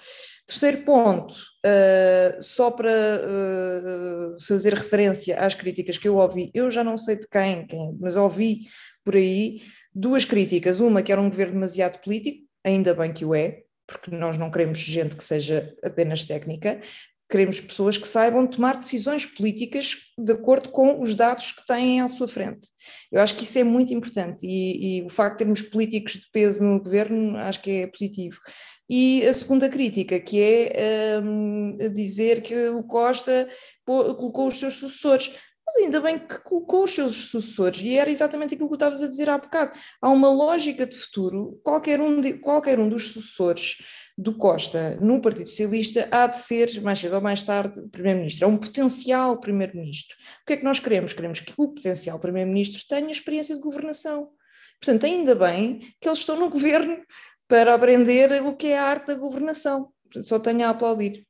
[0.46, 6.82] Terceiro ponto, uh, só para uh, fazer referência às críticas que eu ouvi, eu já
[6.82, 8.62] não sei de quem, quem, mas ouvi
[9.04, 9.62] por aí
[9.94, 14.10] duas críticas, uma que era um governo demasiado político, ainda bem que o é, porque
[14.10, 16.80] nós não queremos gente que seja apenas técnica,
[17.32, 22.06] queremos pessoas que saibam tomar decisões políticas de acordo com os dados que têm à
[22.06, 22.68] sua frente.
[23.10, 26.30] Eu acho que isso é muito importante e, e o facto de termos políticos de
[26.30, 28.38] peso no governo acho que é positivo.
[28.86, 33.48] E a segunda crítica, que é um, dizer que o Costa
[33.86, 35.32] colocou os seus sucessores
[35.64, 39.08] mas ainda bem que colocou os seus sucessores, e era exatamente aquilo que estavas a
[39.08, 39.78] dizer há bocado.
[40.00, 43.76] Há uma lógica de futuro, qualquer um, de, qualquer um dos sucessores
[44.16, 48.44] do Costa no Partido Socialista há de ser, mais cedo ou mais tarde, Primeiro-Ministro.
[48.44, 50.16] É um potencial Primeiro-Ministro.
[50.42, 51.12] O que é que nós queremos?
[51.12, 54.30] Queremos que o potencial Primeiro-Ministro tenha experiência de governação.
[54.80, 56.98] Portanto, ainda bem que eles estão no governo
[57.48, 59.92] para aprender o que é a arte da governação.
[60.22, 61.26] Só tenho a aplaudir.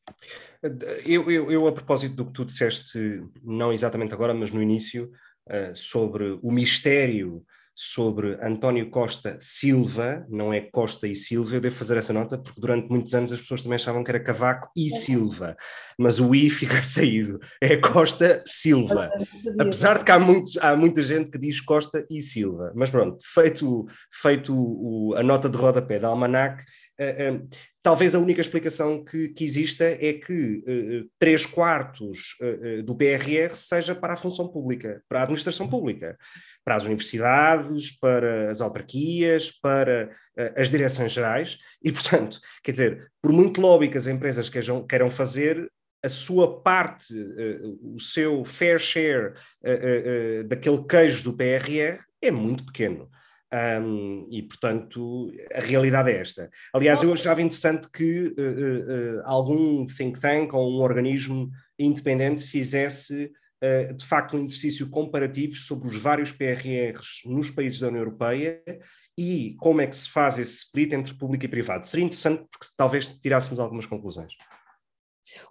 [1.05, 5.11] Eu, eu, eu, a propósito do que tu disseste, não exatamente agora, mas no início,
[5.49, 11.75] uh, sobre o mistério sobre António Costa Silva, não é Costa e Silva, eu devo
[11.75, 14.91] fazer essa nota, porque durante muitos anos as pessoas também achavam que era Cavaco e
[14.91, 15.57] Silva,
[15.99, 19.11] mas o I fica saído, é Costa Silva.
[19.59, 23.19] Apesar de que há, muitos, há muita gente que diz Costa e Silva, mas pronto,
[23.33, 23.87] feito,
[24.21, 27.49] feito o, a nota de rodapé da Almanac, uh, uh,
[27.83, 32.37] talvez a única explicação que, que exista é que uh, três quartos
[32.85, 36.19] do PRR seja para a função pública, para a administração pública
[36.65, 43.11] para as universidades, para as autarquias, para uh, as direções gerais, e, portanto, quer dizer,
[43.21, 45.69] por muito lobby que as empresas queiram, queiram fazer,
[46.05, 52.65] a sua parte, uh, o seu fair share uh, daquele queijo do PRR é muito
[52.67, 53.11] pequeno.
[53.55, 56.49] Um, e, portanto, a realidade é esta.
[56.73, 58.35] Aliás, eu achava interessante que
[59.25, 63.31] algum think tank ou um organismo independente fizesse
[63.97, 68.61] de facto, um exercício comparativo sobre os vários PRRs nos países da União Europeia
[69.17, 71.87] e como é que se faz esse split entre público e privado.
[71.87, 74.33] Seria interessante porque talvez tirássemos algumas conclusões.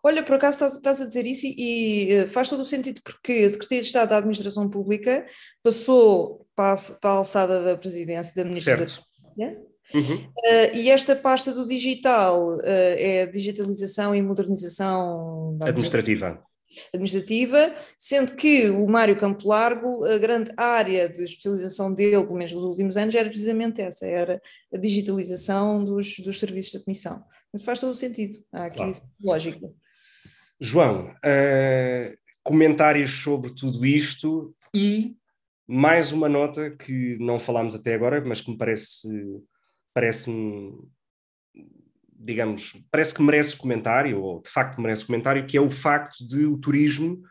[0.04, 3.02] Olha, por acaso estás, estás a dizer isso e, e, eh, faz todo o sentido
[3.04, 5.26] porque a Secretaria de Estado da Administração Pública
[5.63, 8.95] passou para a, para a alçada da presidência, da Ministra certo.
[8.95, 9.62] da Presidência,
[9.93, 10.28] uhum.
[10.28, 16.43] uh, e esta pasta do digital uh, é digitalização e modernização administrativa
[16.94, 22.54] administrativa, sendo que o Mário Campo Largo, a grande área de especialização dele, pelo menos
[22.54, 24.42] nos últimos anos, era precisamente essa, era
[24.74, 27.24] a digitalização dos, dos serviços da Comissão.
[27.52, 28.94] Mas faz todo o sentido, há aqui claro.
[29.22, 29.70] lógica.
[30.60, 35.18] João, uh, comentários sobre tudo isto e
[35.68, 39.08] mais uma nota que não falámos até agora, mas que me parece
[39.94, 40.74] parece-me
[42.24, 46.46] digamos, parece que merece comentário, ou de facto merece comentário, que é o facto de
[46.46, 47.22] o turismo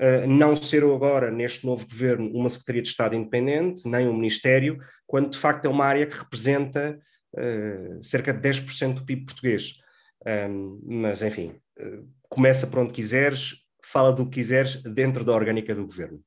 [0.00, 4.78] uh, não ser agora, neste novo governo, uma Secretaria de Estado independente, nem um Ministério,
[5.06, 6.98] quando de facto é uma área que representa
[7.34, 9.74] uh, cerca de 10% do PIB português.
[10.26, 15.74] Um, mas, enfim, uh, começa por onde quiseres, fala do que quiseres dentro da orgânica
[15.74, 16.20] do governo.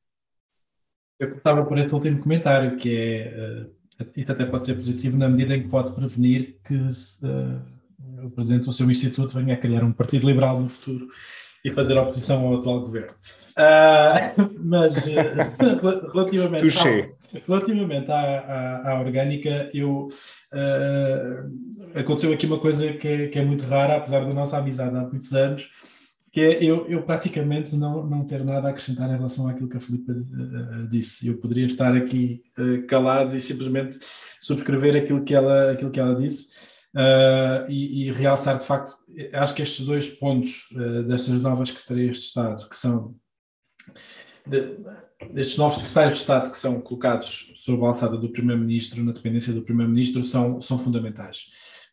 [1.20, 3.68] Eu gostava por esse último comentário, que é,
[4.16, 7.26] isto até pode ser positivo na medida em que pode prevenir que se,
[8.24, 11.08] o Presidente do seu Instituto venha a criar um Partido Liberal no futuro
[11.64, 13.14] e fazer oposição ao atual governo.
[13.58, 15.12] Uh, mas uh,
[16.14, 20.08] relativamente, ao, relativamente à, à, à, orgânica, eu,
[20.54, 24.96] uh, aconteceu aqui uma coisa que é, que é, muito rara, apesar da nossa amizade
[24.96, 25.70] há muitos anos,
[26.32, 29.78] que é eu, eu praticamente não, não ter nada a acrescentar em relação àquilo que
[29.78, 30.12] a Filipe
[30.90, 31.28] disse.
[31.28, 32.42] Eu poderia estar aqui
[32.88, 34.00] calado e simplesmente
[34.42, 38.98] subscrever aquilo que ela, aquilo que ela disse uh, e, e, realçar de facto,
[39.34, 43.16] acho que estes dois pontos uh, destas novas secretarias de Estado, que são
[44.46, 44.78] de,
[45.32, 49.54] destes novos secretários de Estado que são colocados sob a alçada do Primeiro-Ministro, na dependência
[49.54, 51.48] do Primeiro-Ministro, são, são fundamentais.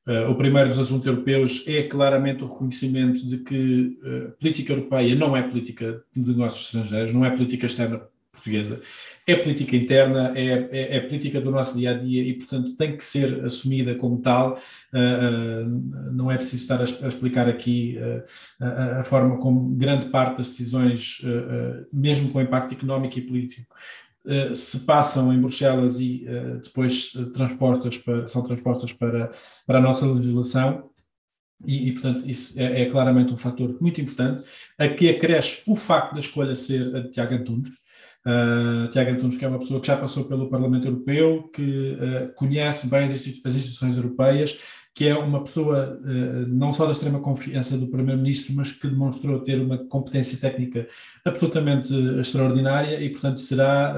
[0.07, 5.15] Uh, o primeiro dos assuntos europeus é claramente o reconhecimento de que uh, política europeia
[5.15, 8.01] não é política de negócios estrangeiros, não é política externa
[8.41, 8.81] portuguesa.
[9.27, 12.97] É política interna, é, é, é, política do nosso dia a dia e, portanto, tem
[12.97, 14.59] que ser assumida como tal.
[14.93, 20.09] Uh, não é preciso estar a, a explicar aqui uh, a, a, forma como grande
[20.09, 21.21] parte das decisões,
[21.93, 23.75] mesmo com impacto económico e político,
[24.55, 26.27] se passam em Bruxelas e
[26.63, 29.31] depois transportas para, são transpostas para,
[29.67, 30.91] para a nossa legislação.
[31.67, 34.43] E, e, portanto, isso é, é, claramente um fator muito importante.
[34.79, 37.71] Aqui acresce o facto da escolha ser a de Tiago Antunes,
[38.27, 42.35] Uh, Tiago Antunes, que é uma pessoa que já passou pelo Parlamento Europeu, que uh,
[42.35, 44.59] conhece bem as, institu as, instituições europeias,
[44.95, 49.41] que é uma pessoa uh, não só da extrema confiança do Primeiro-Ministro, mas que demonstrou
[49.41, 50.87] ter uma competência técnica
[51.25, 53.97] absolutamente extraordinária e, portanto, será,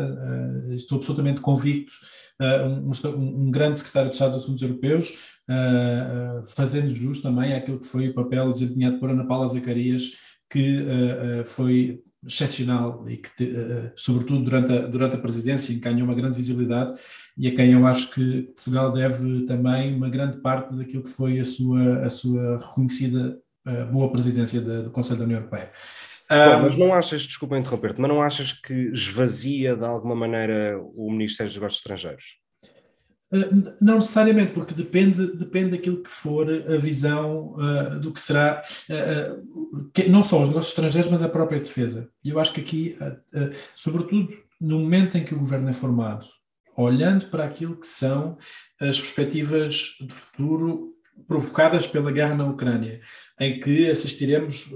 [0.70, 1.92] estou absolutamente convicto,
[2.40, 5.12] um, um, grande secretário de Estado dos Assuntos Europeus,
[6.54, 10.12] fazendo jus também àquilo que foi o papel desempenhado por Ana Paula Zacarias,
[10.48, 10.85] que
[11.44, 16.94] foi excepcional e que, uh, sobretudo durante a, durante a presidência, ganhou uma grande visibilidade
[17.37, 21.40] e a quem eu acho que Portugal deve também uma grande parte daquilo que foi
[21.40, 25.70] a sua, a sua reconhecida uh, boa presidência do Conselho da União Europeia.
[26.28, 31.11] Bom, mas não achas, desculpa interromper-te, mas não achas que esvazia de alguma maneira o
[31.11, 32.41] Ministério dos Negócios Estrangeiros?
[33.33, 38.62] Uh, não necessariamente, porque depende, depende daquilo que for a visão uh, do que será,
[38.90, 42.11] uh, que, não só os negócios estrangeiros, mas a própria defesa.
[42.23, 42.99] E eu acho que aqui,
[43.75, 44.29] sobretudo
[44.61, 46.27] no momento em que o governo é formado,
[46.77, 48.37] olhando para aquilo que são
[48.81, 50.92] as perspectivas de futuro
[51.27, 53.01] provocadas pela guerra na Ucrânia,
[53.40, 54.68] em que assistiremos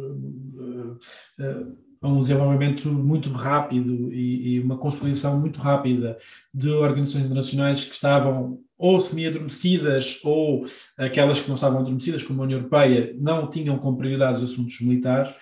[2.06, 6.16] a um desenvolvimento muito rápido e, e, uma consolidação muito rápida
[6.52, 10.66] de organizações internacionais que estavam ou semi-adormecidas ou
[10.96, 14.80] aquelas que não estavam adormecidas, como a União Europeia, não tinham como prioridade os assuntos
[14.80, 15.34] militares,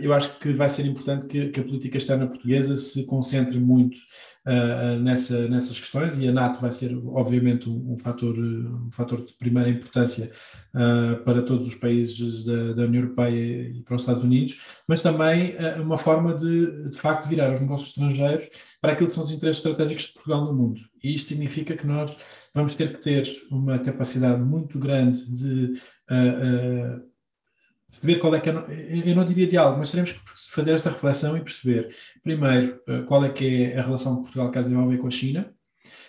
[0.00, 3.96] eu acho que vai ser importante que, que, a política externa portuguesa se concentre muito
[4.48, 9.24] uh, nessa, nessas questões e a NATO vai ser, obviamente, um, um fator, um fator
[9.24, 10.30] de primeira importância
[10.74, 15.02] uh, para todos os países da, da, União Europeia e para os Estados Unidos, mas
[15.02, 18.48] também uh, uma forma de, de facto, virar os negócios estrangeiros
[18.80, 20.80] para aquilo que são os interesses estratégicos de Portugal no mundo.
[21.02, 22.16] E isto significa que nós
[22.54, 25.80] vamos ter que ter uma capacidade muito grande de
[28.02, 28.52] ver qual é que é,
[29.04, 30.20] eu não diria diálogo, mas teremos que
[30.50, 34.50] fazer esta reflexão e perceber, primeiro, eh, qual é que é a relação que Portugal
[34.50, 35.52] quer desenvolver com a China,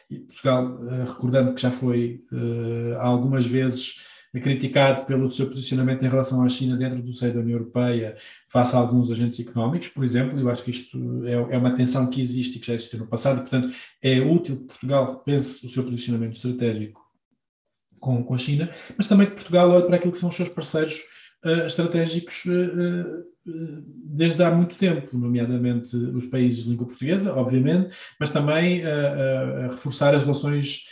[0.09, 3.95] e Portugal, eh, recordando que já foi uh, algumas vezes
[4.41, 8.15] criticado pelo seu posicionamento em relação à China dentro do seio da União Europeia,
[8.47, 12.07] face a alguns agentes económicos, por exemplo, eu acho que isto é, é uma tensão
[12.07, 15.69] que existe e que já existiu no passado, portanto, é útil que Portugal repense o
[15.69, 17.01] seu posicionamento estratégico
[17.99, 20.49] com, com a China, mas também que Portugal olhe para aquilo que são os seus
[20.49, 21.01] parceiros
[21.45, 23.29] uh, estratégicos uh,
[24.05, 30.13] desde há muito tempo, nomeadamente os países de língua portuguesa, obviamente, mas também a reforçar
[30.13, 30.83] as relações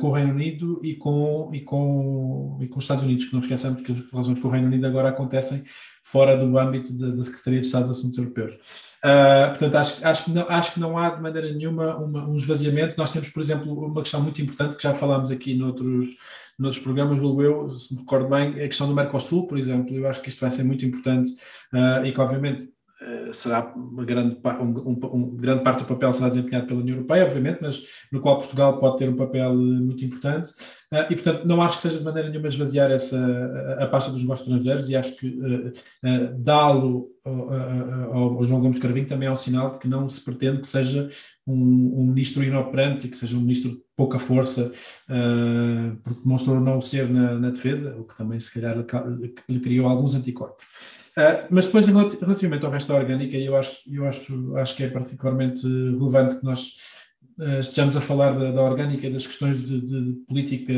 [0.00, 3.42] com o Reino Unido e com, e, com, e com os Estados Unidos, que não
[3.42, 5.64] esqueçamos que as relações com o Reino Unido agora acontecem
[6.02, 8.54] fora do âmbito da, da Secretaria de Estado dos Assuntos Europeus.
[9.04, 12.36] Uh, portanto, acho, acho, que não, acho que não há de maneira nenhuma uma, um
[12.36, 12.94] esvaziamento.
[12.96, 16.10] Nós temos, por exemplo, uma questão muito importante que já falámos aqui noutros,
[16.62, 19.94] noutros programas, julgo eu, se me recordo bem, a questão do Mercosul, por exemplo.
[19.94, 21.32] Eu acho que isto vai ser muito importante
[21.72, 22.68] uh, e que, obviamente,
[23.32, 27.58] será uma grande, um, um, grande parte do papel será desempenhado pela União Europeia, obviamente,
[27.60, 30.52] mas no qual Portugal pode ter um papel muito importante.
[30.92, 33.16] Uh, e, portanto, não acho que seja de maneira nenhuma esvaziar essa,
[33.78, 38.60] a, a pasta dos negócios estrangeiros e acho que uh, uh, dá-lo ao, ao, João
[38.60, 41.08] Gomes Carvinho também é um sinal de que não se pretende que seja
[41.46, 44.72] um, um ministro inoperante e que seja um ministro de pouca força,
[46.02, 48.76] porque demonstrou não ser na, na, defesa, o que também se calhar
[49.48, 50.64] lhe criou alguns anticorpos.
[51.16, 54.88] Uh, mas depois, relativamente ao resto da orgânica, eu acho, eu acho, acho que é
[54.88, 56.78] particularmente relevante que nós
[57.38, 60.72] uh, estejamos a falar da, da orgânica e das questões de, de, política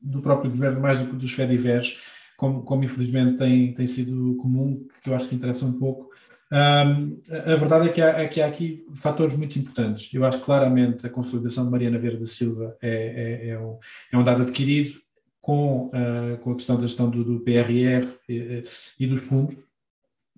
[0.00, 1.96] do próprio governo, mais do que dos FEDIVERs,
[2.38, 6.08] como, como infelizmente tem, tem sido comum, que eu acho que interessa um pouco.
[6.50, 10.12] Um, a verdade é que, há, é que há aqui fatores muito importantes.
[10.14, 13.78] Eu acho claramente a consolidação de Mariana Verde da Silva é, é, é, um,
[14.12, 15.05] é um dado adquirido
[15.46, 18.64] com, uh, com a questão da gestão do, do PRR e,
[18.98, 19.54] e dos fundos.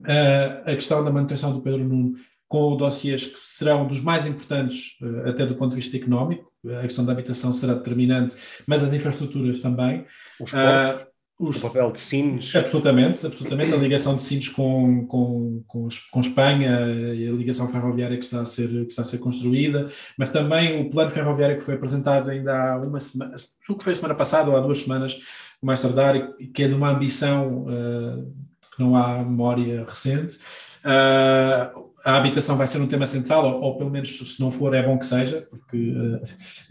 [0.01, 2.15] Uh, a questão da manutenção do Pedro Nuno
[2.47, 6.53] com dossiês que serão dos mais importantes, uh, até do ponto de vista económico.
[6.79, 10.05] A questão da habitação será determinante, mas as infraestruturas também.
[10.39, 11.07] Os portos.
[11.39, 12.55] Os, o papel de Sines.
[12.57, 13.73] Absolutamente, absolutamente.
[13.73, 16.81] A ligação de Sines com, com, com, com, Espanha
[17.15, 20.81] e a ligação ferroviária que está, a ser, que está a ser construída, mas também
[20.81, 23.35] o plano ferroviário que foi apresentado ainda há uma semana,
[23.69, 25.17] o que foi a semana passada ou há duas semanas,
[25.63, 28.35] o mais tardar, que é de uma ambição uh,
[28.75, 30.39] que não há memória recente.
[30.85, 34.75] Uh, a habitação vai ser um tema central, ou, ou, pelo menos se não for,
[34.75, 36.21] é bom que seja, porque uh,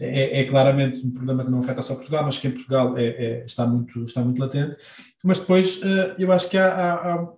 [0.00, 3.06] é, é, claramente um problema que não afeta só Portugal, mas que em Portugal é,
[3.06, 4.76] é, está, muito, está muito latente.
[5.22, 7.28] Mas depois uh, eu acho que há, há, há,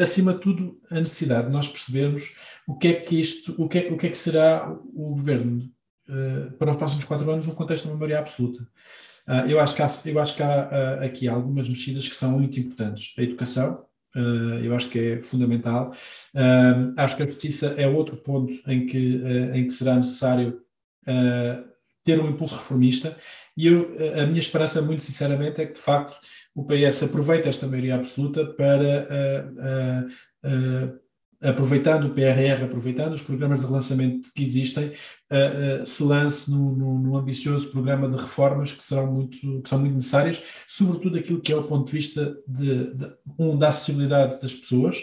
[0.00, 2.32] acima de tudo, a necessidade de nós percebermos
[2.66, 5.70] o que é que isto, o que é, o que, é que será o governo
[6.08, 8.66] uh, para os próximos quatro anos no contexto de maioria absoluta.
[9.48, 13.14] eu acho que, há, eu acho que há aqui algumas mexidas que são muito importantes.
[13.18, 13.84] A educação,
[14.62, 15.92] eu acho que é fundamental.
[16.34, 20.60] Uh, acho que a justiça é outro ponto em que, uh, em que será necessário
[22.04, 23.16] ter um impulso reformista
[23.56, 23.88] e eu,
[24.20, 26.20] a minha esperança, muito sinceramente, é que de facto
[26.54, 30.06] o PS aproveite esta maioria absoluta para
[31.42, 37.16] aproveitando o PRR, aproveitando os programas de relançamento que existem, uh, uh, se lance num,
[37.16, 41.56] ambicioso programa de reformas que serão muito, que são muito necessárias, sobretudo aquilo que é
[41.56, 44.98] o ponto de vista de, de um, da acessibilidade das pessoas,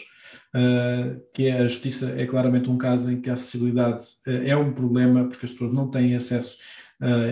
[0.54, 4.74] uh, que é a justiça é claramente um caso em que a acessibilidade é um
[4.74, 6.58] problema, porque as pessoas não têm acesso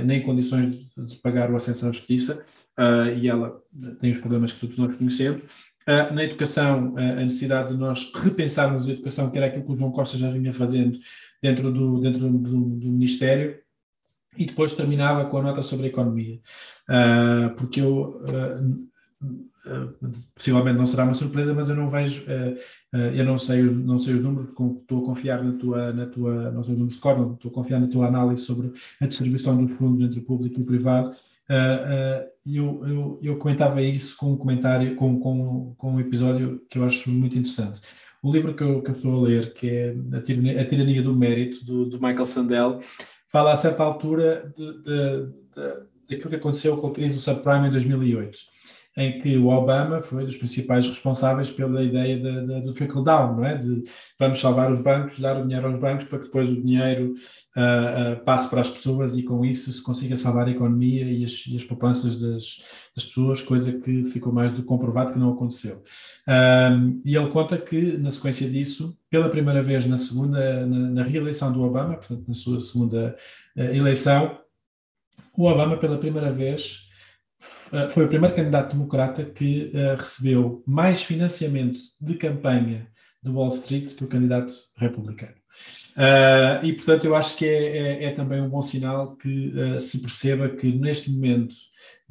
[0.06, 2.43] nem condições de, de, pagar o acesso à justiça,
[3.18, 3.58] e ela
[4.01, 5.43] tem os problemas que todos nós conhecemos,
[6.14, 9.78] na educação, uh, a necessidade de nós repensarmos a educação, que era aquilo que o
[9.78, 10.98] João Costa já vinha fazendo
[11.42, 13.60] dentro do, dentro do, do Ministério,
[14.38, 16.40] e depois terminava com a nota sobre a economia,
[16.90, 18.22] uh, porque eu
[20.36, 22.26] possivelmente não será uma surpresa, mas eu não vejo,
[22.92, 26.62] eu não sei, não sei os números, estou a confiar na tua, na tua, não
[26.62, 29.78] sei os números de cor, estou a confiar na tua análise sobre a distribuição dos
[29.78, 31.16] fundos entre o público e o privado.
[32.45, 36.84] Eu, eu, eu comentava isso com um comentário, com, com, com um episódio que eu
[36.84, 37.82] acho muito interessante.
[38.22, 41.01] O livro que eu, que eu estou a ler, que é A Tirania, a Tirania
[41.01, 42.80] do Mérito, do, do, Michael Sandel,
[43.28, 47.68] fala a certa altura de, de, de, daquilo que aconteceu com a crise do subprime
[47.68, 48.39] em 2008
[48.96, 53.36] em que o Obama foi dos principais responsáveis pela ideia de, de, do trickle down,
[53.36, 53.58] não é?
[53.58, 53.82] De
[54.20, 57.14] vamos salvar os bancos, dar o dinheiro aos bancos para que depois o dinheiro
[57.58, 61.24] uh, uh, passe para as pessoas e com isso se consiga salvar a economia e
[61.24, 65.32] as, e as poupanças das, das, pessoas, coisa que ficou mais do comprovado que não
[65.32, 65.82] aconteceu.
[66.28, 71.04] Um, e ele conta que, na sequência disso, pela primeira vez na segunda, na, na
[71.04, 73.16] reeleição do Obama, portanto, na sua segunda
[73.58, 74.38] uh, eleição,
[75.36, 76.84] o Obama, pela primeira vez,
[77.91, 82.88] foi o primeiro candidato democrata que uh, recebeu mais financiamento de campanha
[83.22, 85.34] do Wall Street que o candidato republicano.
[85.96, 89.80] Uh, e, portanto, eu acho que é, é, é também um bom sinal que uh,
[89.80, 91.56] se perceba que neste momento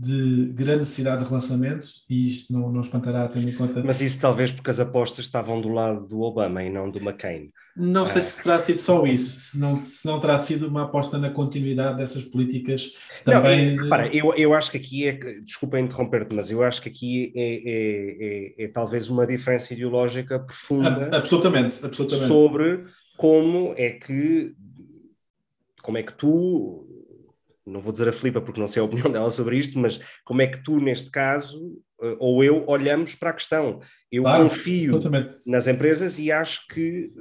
[0.03, 3.85] de grande necessidade de relançamento, e isto não, não espantará tendo em conta.
[3.85, 7.51] Mas isso talvez porque as apostas estavam do lado do Obama e não do McCain.
[7.77, 8.23] Não sei ah.
[8.23, 11.99] se terá sido só isso, se não, se não terá sido uma aposta na continuidade
[11.99, 12.91] dessas políticas
[13.25, 13.77] também.
[13.77, 17.33] Não, repara, eu, eu acho que aqui é, desculpa interromper-te, mas eu acho que aqui
[17.37, 21.11] é, é, é, é talvez uma diferença ideológica profunda.
[21.13, 22.27] A, absolutamente, absolutamente.
[22.27, 22.87] Sobre
[23.17, 24.53] como é que
[25.81, 26.92] como é que tu
[27.67, 30.43] não vou dizer a Filipa porque não sei a opinião dela sobre isto, mas como
[30.43, 33.81] é que tu, neste caso, eh, ou eu, olhamos para a questão?
[34.11, 35.01] Eu claro, confio
[35.47, 37.13] nas empresas e acho que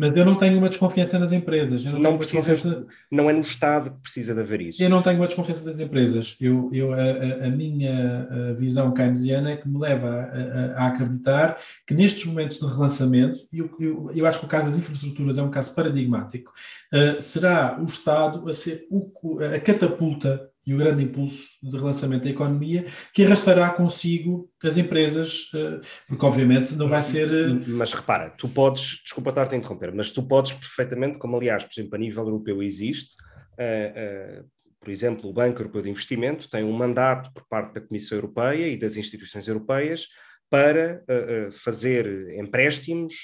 [0.00, 1.84] mas eu não tenho uma desconfiança nas empresas.
[1.84, 4.82] não, precisa, não é no Estado que precisa de haver isso.
[4.82, 6.38] Eu não tenho uma desconfiança das empresas.
[6.40, 11.58] Eu, eu, a, a minha a visão keynesiana é que me leva a, a, acreditar
[11.86, 15.36] que nestes momentos de relançamento, e eu, eu, eu, acho que o caso das infraestruturas
[15.36, 16.50] é um caso paradigmático,
[16.94, 19.12] uh, será o Estado a ser o,
[19.54, 25.50] a catapulta e o grande impulso de relançamento da economia que arrastará consigo as empresas,
[25.52, 27.28] eh, porque obviamente não vai ser.
[27.28, 31.64] Eh, mas repara, tu podes, desculpa estar-te a interromper, mas tu podes perfeitamente, como aliás,
[31.64, 33.16] por exemplo, a nível europeu existe,
[33.58, 34.48] uh, uh,
[34.78, 38.68] por exemplo, o Banco Europeu de Investimento tem um mandato por parte da Comissão Europeia
[38.68, 40.06] e das instituições europeias
[40.48, 43.14] para uh, fazer empréstimos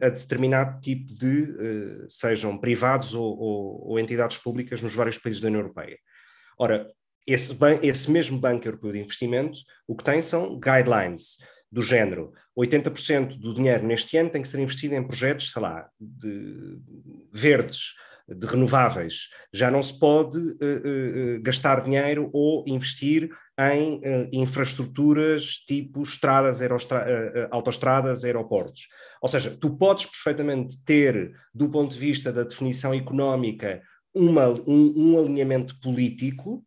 [0.00, 5.46] a, determinado tipo de, sejam privados ou, ou, ou entidades públicas nos vários países da
[5.46, 5.96] União Europeia.
[6.58, 6.90] Ora,
[7.26, 11.38] esse, esse mesmo Banco Europeu de Investimento, o que tem são guidelines
[11.70, 15.88] do género 80% do dinheiro neste ano tem que ser investido em projetos, sei lá,
[16.00, 16.78] de
[17.32, 17.94] verdes,
[18.26, 19.28] de renováveis.
[19.52, 26.60] Já não se pode uh, uh, gastar dinheiro ou investir em uh, infraestruturas tipo estradas,
[27.50, 28.88] autoestradas, aeroportos.
[29.20, 33.82] Ou seja, tu podes perfeitamente ter, do ponto de vista da definição económica,
[34.16, 36.64] uma, um, um, alinhamento político,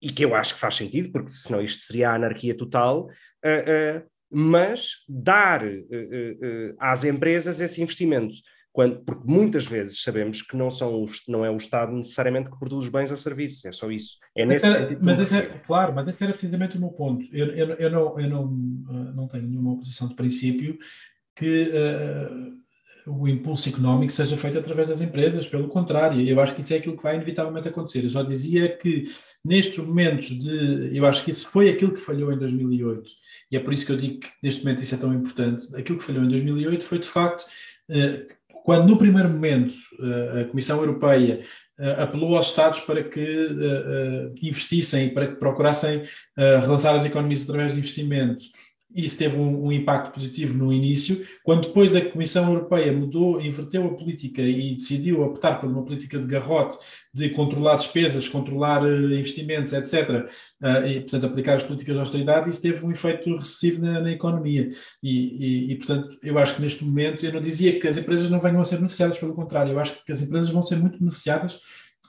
[0.00, 3.98] e que eu acho que faz sentido, porque senão isto seria a anarquia total, uh,
[3.98, 8.34] uh, mas dar uh, às empresas esse investimento.
[8.72, 12.58] Quando, porque muitas vezes sabemos que não, são os, não é o Estado necessariamente que
[12.58, 14.18] produz bens ou serviços, é só isso.
[14.36, 15.00] É nesse mas, sentido.
[15.02, 17.24] Mas esse é, claro, mas esse era precisamente o meu ponto.
[17.34, 18.46] Eu, eu, eu, não, eu não,
[19.14, 20.78] não tenho nenhuma oposição de princípio
[21.34, 22.65] que uh,
[23.06, 26.76] o impulso económico seja feito através das empresas, pelo contrário, eu acho que isso é
[26.76, 28.02] aquilo que vai inevitavelmente acontecer.
[28.02, 29.04] Eu só dizia que
[29.44, 30.96] nestes momentos de.
[30.96, 33.10] Eu acho que isso foi aquilo que falhou em 2008,
[33.50, 35.64] e é por isso que eu digo que neste momento isso é tão importante.
[35.76, 37.44] Aquilo que falhou em 2008 foi de facto.
[37.88, 38.26] Eh,
[38.64, 41.40] quando no primeiro momento eh, a Comissão Europeia
[41.78, 43.22] eh, apelou aos Estados para que
[44.42, 46.02] investissem, para que procurassem
[46.36, 48.44] relançar as economias através de investimento,
[48.96, 51.24] isso teve um, um, impacto positivo no início.
[51.44, 56.18] Quando depois a Comissão Europeia mudou, inverteu a política e decidiu optar por uma política
[56.18, 56.76] de garrote,
[57.12, 60.28] de controlar despesas, controlar uh, investimentos, etc.,
[60.62, 64.10] eh, e, portanto, aplicar as políticas de austeridade, isso teve um efeito recessivo na, na
[64.10, 64.70] economia.
[65.02, 68.30] E, e, e, portanto, eu acho que neste momento, eu não dizia que as empresas
[68.30, 70.98] não venham a ser beneficiadas, pelo contrário, eu acho que as empresas vão ser muito
[70.98, 71.60] beneficiadas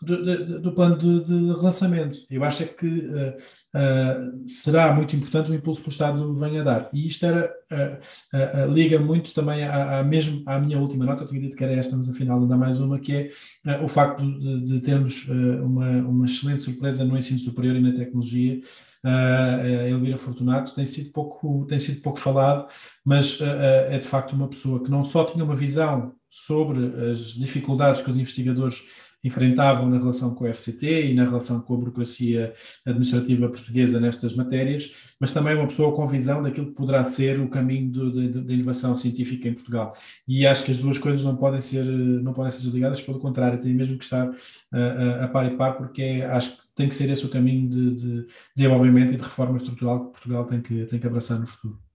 [0.01, 2.17] do, do, plano de, de, relançamento.
[2.29, 3.35] Eu acho é que uh,
[3.75, 6.89] uh, será muito importante o impulso que o Estado venha a dar.
[6.93, 11.27] E isto era, uh, liga muito também à, à, mesmo, à minha última nota, eu
[11.27, 13.31] tinha dito que era esta, mas afinal ainda mais uma, que
[13.65, 17.91] é o facto de, de termos uma, uma excelente surpresa no ensino superior e na
[17.91, 18.59] tecnologia.
[19.05, 22.67] Uh, Elvira Fortunato tem sido pouco tem sido pouco falado,
[23.05, 28.01] mas é de facto uma pessoa que não só tinha uma visão sobre as dificuldades
[28.01, 28.81] que os investigadores
[29.23, 32.53] enfrentavam na relação com o FCT e na relação com a burocracia
[32.85, 37.49] administrativa portuguesa nestas matérias, mas também uma pessoa com visão daquilo que poderá ser o
[37.49, 39.95] caminho da inovação científica em Portugal.
[40.27, 43.59] E acho que as duas coisas não podem ser, não podem ser desligadas, pelo contrário,
[43.59, 46.95] têm mesmo que estar uh, a par e par, porque é, acho que tem que
[46.95, 50.85] ser esse o caminho de, de desenvolvimento e de reforma estrutural que Portugal tem que,
[50.85, 51.86] tem que abraçar no futuro.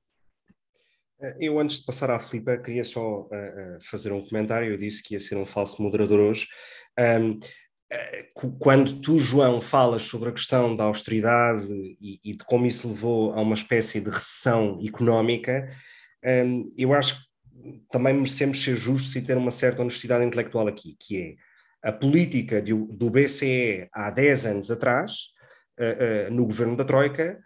[1.23, 4.73] Eh, eu, antes de passar à Filipa, queria só uh, fazer um comentário.
[4.73, 6.47] Eu disse que ia ser um falso moderador hoje.
[6.99, 7.39] Um,
[8.59, 11.67] quando tu, João, falas sobre a questão da austeridade
[12.01, 15.71] e, e, de como isso levou a uma espécie de recessão económica,
[16.25, 20.97] um, eu acho que também merecemos ser justos e ter uma certa honestidade intelectual aqui,
[20.99, 21.37] que
[21.83, 25.13] é a política de, do BCE há 10 anos atrás,
[25.79, 27.39] uh, uh, no governo da Troika,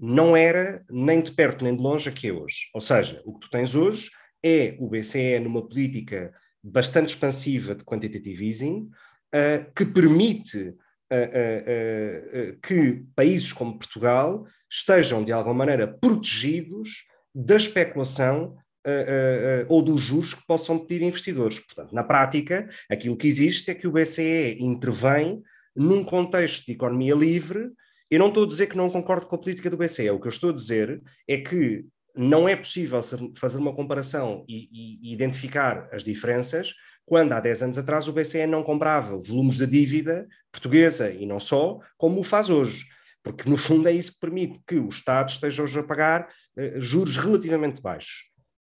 [0.00, 2.68] não era nem de perto nem de longe a que é hoje.
[2.74, 4.10] Ou seja, o que tu tens hoje
[4.42, 6.32] é o BCE numa política
[6.62, 8.90] bastante expansiva de quantitative easing,
[9.34, 10.74] uh, que permite
[12.60, 20.00] que países como Portugal estejam, de alguma maneira, protegidos da especulação uh, uh, ou dos
[20.00, 21.58] juros que possam pedir investidores.
[21.58, 25.42] Portanto, na prática, aquilo que existe é que o BCE intervém
[25.74, 27.70] num contexto de economia livre.
[28.10, 30.26] Eu não estou a dizer que não concordo com a política do BCE, o que
[30.26, 31.84] eu estou a dizer é que
[32.14, 33.00] não é possível
[33.36, 36.72] fazer uma comparação e, e, identificar as diferenças
[37.04, 41.38] quando há 10 anos atrás o BCE não comprava volumes de dívida portuguesa e não
[41.38, 42.86] só, como o faz hoje.
[43.22, 46.80] Porque, no fundo, é isso que permite que o Estado esteja hoje a pagar uh,
[46.80, 48.30] juros relativamente baixos.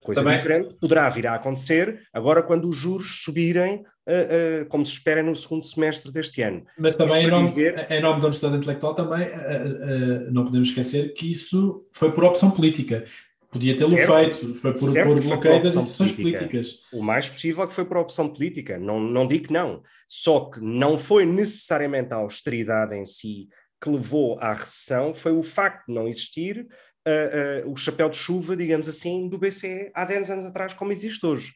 [0.07, 0.37] Coisa Também...
[0.37, 5.21] diferente poderá vir a acontecer agora quando os juros subirem, uh, uh, como se espera
[5.21, 6.65] no segundo semestre deste ano.
[6.79, 7.91] Mas também, em nome, dizer...
[7.91, 12.53] em nome da honestidade intelectual, também uh, não podemos esquecer que isso foi por opção
[12.53, 13.05] política.
[13.51, 16.83] Podia tê-lo feito, foi por, por bloqueio das opções políticas.
[16.93, 19.83] O mais possível é que foi por opção política, não, não digo que não.
[20.07, 23.49] Só que não foi necessariamente a austeridade em si
[23.83, 26.67] que levou à recessão, foi o facto de não existir
[27.07, 30.93] uh, uh, o chapéu de chuva, digamos assim, do BCE há 10 anos atrás, como
[30.93, 31.55] existe hoje.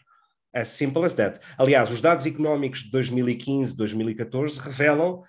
[0.54, 1.38] As simple as that.
[1.58, 5.22] Aliás, os dados económicos de 2015, 2014 revelam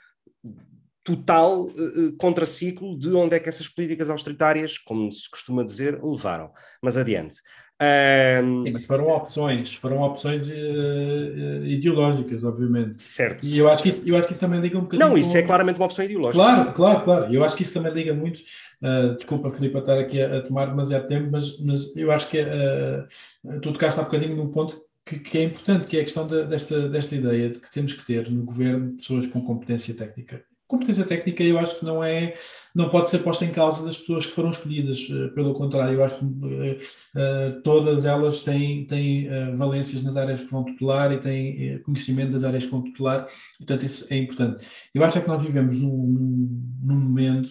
[1.03, 6.51] total uh, contraciclo de onde é que essas políticas austeritárias, como se costuma dizer, levaram.
[6.81, 7.39] Mas adiante.
[7.81, 8.61] Um...
[8.61, 13.01] Sim, mas foram opções, foram opções uh, ideológicas, obviamente.
[13.01, 13.43] Certo.
[13.43, 15.09] E eu acho que isso, eu acho que isso também liga um bocadinho.
[15.09, 15.37] Não, isso com...
[15.39, 16.43] é claramente uma opção ideológica.
[16.43, 17.33] Claro, claro, claro.
[17.33, 18.41] Eu acho que isso também liga muito.
[18.83, 22.39] Uh, desculpa, Filipe, estar aqui a, a, tomar demasiado tempo, mas, mas eu acho que
[22.39, 26.03] uh, tu tocaste há um bocadinho num ponto que, que, é importante, que é a
[26.03, 29.95] questão de, desta, desta ideia de que temos que ter no governo pessoas com competência
[29.95, 32.33] técnica competência técnica eu acho que não é,
[32.73, 36.03] não pode ser posta em causa das pessoas que foram escolhidas, eh, pelo contrário, eu
[36.03, 41.19] acho que uh, todas elas têm, têm uh, valências nas áreas que vão tutelar e
[41.19, 44.65] têm uh, conhecimento das áreas que vão tutelar, portanto isso é importante.
[44.95, 47.49] Eu acho é que nós vivemos num, num momento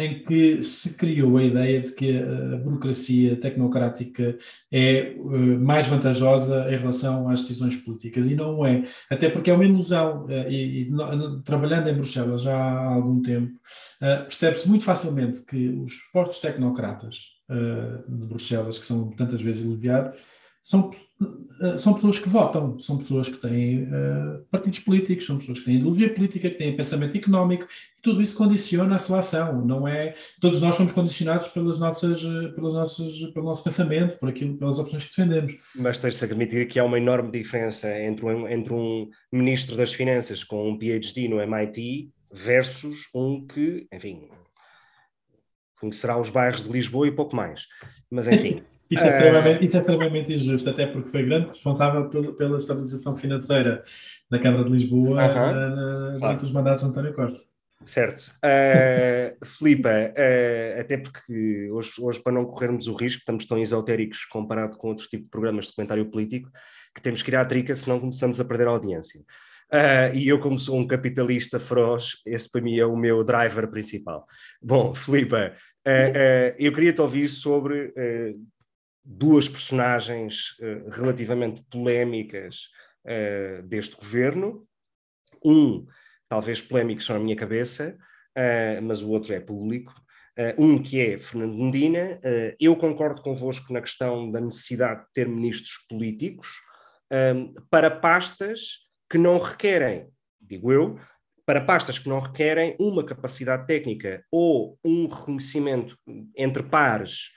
[0.00, 4.36] em que se criou a ideia de que a burocracia tecnocrática
[4.72, 8.82] é uh, mais vantajosa em relação às decisões políticas, e não é.
[9.10, 10.90] Até porque é uma ilusão, uh, e, e
[11.44, 13.52] trabalhando em Bruxelas já há algum tempo,
[14.02, 17.38] uh, percebe-se muito facilmente que os postos tecnocratas
[18.08, 20.20] de Bruxelas, que são tantas vezes elogiados,
[20.62, 20.90] são,
[21.62, 25.64] eh, são pessoas que votam, são pessoas que têm uh, partidos políticos, são pessoas que
[25.64, 27.66] têm ideologia política, que têm pensamento económico,
[27.98, 30.12] e tudo isso condiciona a sua ação, não é?
[30.40, 32.22] Todos nós somos condicionados pelas nossas,
[32.54, 35.54] pelas nossas, pelo nosso pensamento, por aquilo, pelas opções que defendemos.
[35.74, 39.92] Mas tens-se a admitir que há uma enorme diferença entre um, entre um ministro das
[39.92, 44.28] Finanças com um PhD no MIT versus um que, enfim,
[45.80, 47.66] conhecerá os bairros de Lisboa e pouco mais.
[48.10, 48.62] Mas, enfim...
[48.90, 53.16] Isso é, extremamente, isso é extremamente injusto, até porque foi grande responsável pela, pela estabilização
[53.16, 53.84] financeira
[54.28, 55.50] da Câmara de Lisboa uh -huh.
[55.50, 56.42] uh, durante claro.
[56.42, 57.40] os mandatos de António Costa.
[57.84, 58.32] Certo.
[58.44, 64.24] Uh, Filipa, uh, até porque hoje, hoje, para não corrermos o risco, estamos tão esotéricos
[64.26, 66.50] comparado com outro tipo de programas de comentário político,
[66.94, 69.20] que temos que ir à trica, senão começamos a perder a audiência.
[69.72, 73.68] Uh, e eu, como sou um capitalista feroz, esse para mim é o meu driver
[73.70, 74.26] principal.
[74.60, 75.54] Bom, Filipa,
[76.58, 77.94] eu queria te ouvir sobre
[79.10, 82.68] duas personagens uh, relativamente polémicas
[83.04, 84.64] uh, deste governo.
[85.44, 85.84] Um,
[86.28, 87.98] talvez polémico só na minha cabeça,
[88.38, 89.92] uh, mas o outro é público.
[90.56, 92.18] um que é Fernando Medina.
[92.58, 96.48] eu concordo convosco na questão da necessidade de ter ministros políticos
[97.68, 100.08] para pastas que não requerem,
[100.40, 100.98] digo eu,
[101.44, 105.98] para pastas que não requerem uma capacidade técnica ou um reconhecimento
[106.34, 107.32] entre pares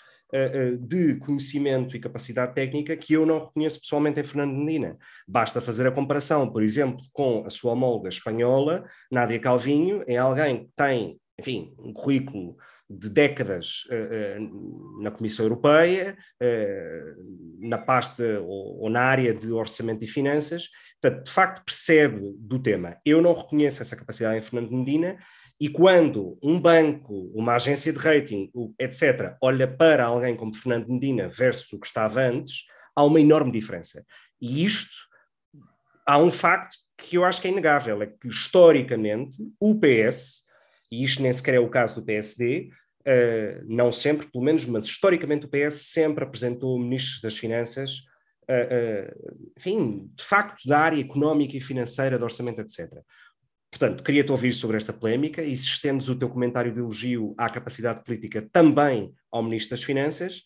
[0.79, 4.97] de conhecimento e capacidade técnica que eu não reconheço pessoalmente em Fernando Medina.
[5.27, 10.65] Basta fazer a comparação, por exemplo, com a sua homóloga espanhola, Nádia Calvinho, é alguém
[10.65, 12.57] que tem, enfim, um currículo
[12.89, 19.51] de décadas uh, uh, na Comissão Europeia, uh, na pasta ou, ou, na área de
[19.51, 20.69] orçamento e finanças,
[21.01, 22.97] portanto, de facto percebe do tema.
[23.05, 25.17] Eu não reconheço essa capacidade em Fernando Medina,
[25.59, 31.27] e quando um banco, uma agência de rating, etc., olha para alguém como Fernando Medina
[31.27, 32.63] versus o que estava antes,
[32.95, 34.05] há uma enorme diferença.
[34.41, 34.95] E isto,
[36.05, 40.43] há um facto que eu acho que é inegável, é que historicamente o PS,
[40.91, 42.69] e isto nem sequer é o caso do PSD,
[43.05, 47.97] Uh, não sempre, pelo menos, mas historicamente o PS sempre apresentou ministros das Finanças,
[48.49, 52.89] uh, uh, enfim, de facto, da área económica e financeira, do orçamento, etc.
[53.73, 57.49] Portanto, queria-te ouvir sobre esta polémica e se estendes o teu comentário de elogio à
[57.49, 60.43] capacidade política também ao Ministro das Finanças,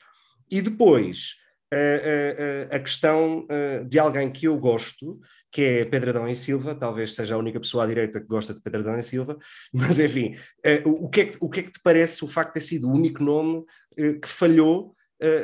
[0.50, 1.34] e depois
[1.70, 3.46] a, a, a questão
[3.86, 5.20] de alguém que eu gosto,
[5.52, 8.54] que é Pedro Adão e Silva, talvez seja a única pessoa à direita que gosta
[8.54, 9.38] de Pedro Adão e Silva,
[9.74, 10.38] mas enfim,
[10.86, 12.88] o que, é que, o que é que te parece o facto de ter sido
[12.88, 14.96] o único nome que falhou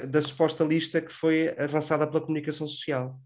[0.08, 3.20] da suposta lista que foi avançada pela comunicação social?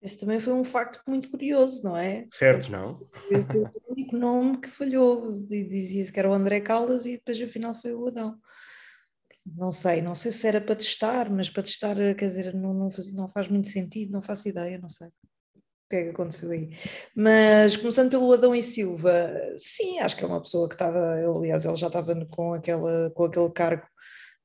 [0.00, 2.24] Esse também foi um facto muito curioso, não é?
[2.30, 2.98] Certo, não?
[3.28, 5.30] Foi o único nome que falhou.
[5.32, 8.38] Dizia-se que era o André Caldas e depois afinal foi o Adão.
[9.56, 12.90] Não sei, não sei se era para testar, mas para testar, quer dizer, não, não,
[12.90, 16.50] faz, não faz muito sentido, não faço ideia, não sei o que é que aconteceu
[16.50, 16.70] aí.
[17.16, 20.98] Mas começando pelo Adão e Silva, sim, acho que é uma pessoa que estava,
[21.34, 23.86] aliás, ele já estava com, aquela, com aquele cargo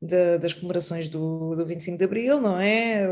[0.01, 3.05] de, das comemorações do, do 25 de Abril, não é?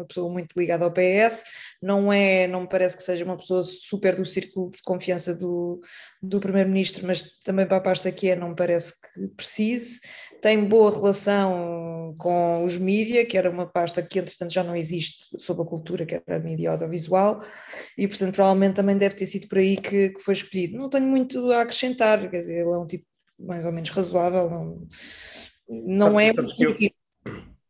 [0.00, 1.44] Uma pessoa muito ligada ao PS,
[1.82, 5.80] não é, não me parece que seja uma pessoa super do círculo de confiança do,
[6.22, 10.00] do Primeiro-Ministro, mas também para a pasta que é, não me parece que precise.
[10.40, 15.38] Tem boa relação com os mídia, que era uma pasta que entretanto já não existe
[15.38, 17.44] sobre a cultura, que era a mídia audiovisual,
[17.96, 20.78] e portanto provavelmente também deve ter sido por aí que, que foi escolhido.
[20.78, 23.04] Não tenho muito a acrescentar, quer dizer, ele é um tipo
[23.38, 24.88] mais ou menos razoável, não,
[25.68, 26.32] não sabes, é...
[26.32, 26.94] Sabes que,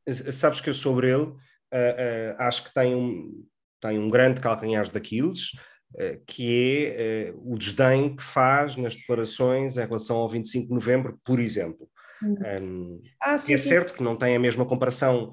[0.07, 1.33] eu, sabes que eu sobre ele
[1.73, 3.45] uh, uh, acho que tem um,
[3.81, 5.53] tem um grande calcanhar de Aquiles,
[5.95, 11.19] uh, que é o desdém que faz nas declarações em relação ao 25 de novembro,
[11.25, 11.89] por exemplo.
[12.23, 13.03] Um, uhum.
[13.23, 13.69] ah, sim, é sim.
[13.71, 15.33] certo que não tem a mesma comparação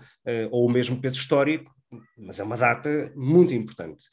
[0.52, 1.70] ou o mesmo peso histórico,
[2.18, 4.06] mas é uma data muito importante.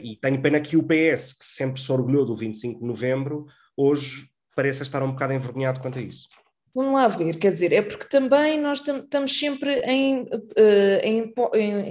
[0.00, 3.46] e tenho pena que o PS, que sempre se orgulhou do 25 de novembro,
[3.76, 6.28] hoje pareça estar um bocado envergonhado quanto a isso.
[6.76, 11.32] Vamos lá ver, quer dizer, é porque também nós estamos sempre em, uh, em,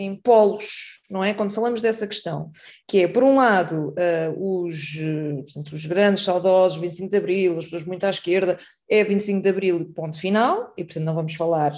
[0.04, 1.34] em, polos, não é?
[1.34, 2.52] Quando falamos dessa questão,
[2.88, 4.96] que é, por um lado, uh, os,
[5.44, 8.58] portanto, os grandes saudosos, 25 de Abril, as pessoas muito à esquerda,
[8.88, 11.74] é 25 de Abril, ponto final, e portanto não vamos falar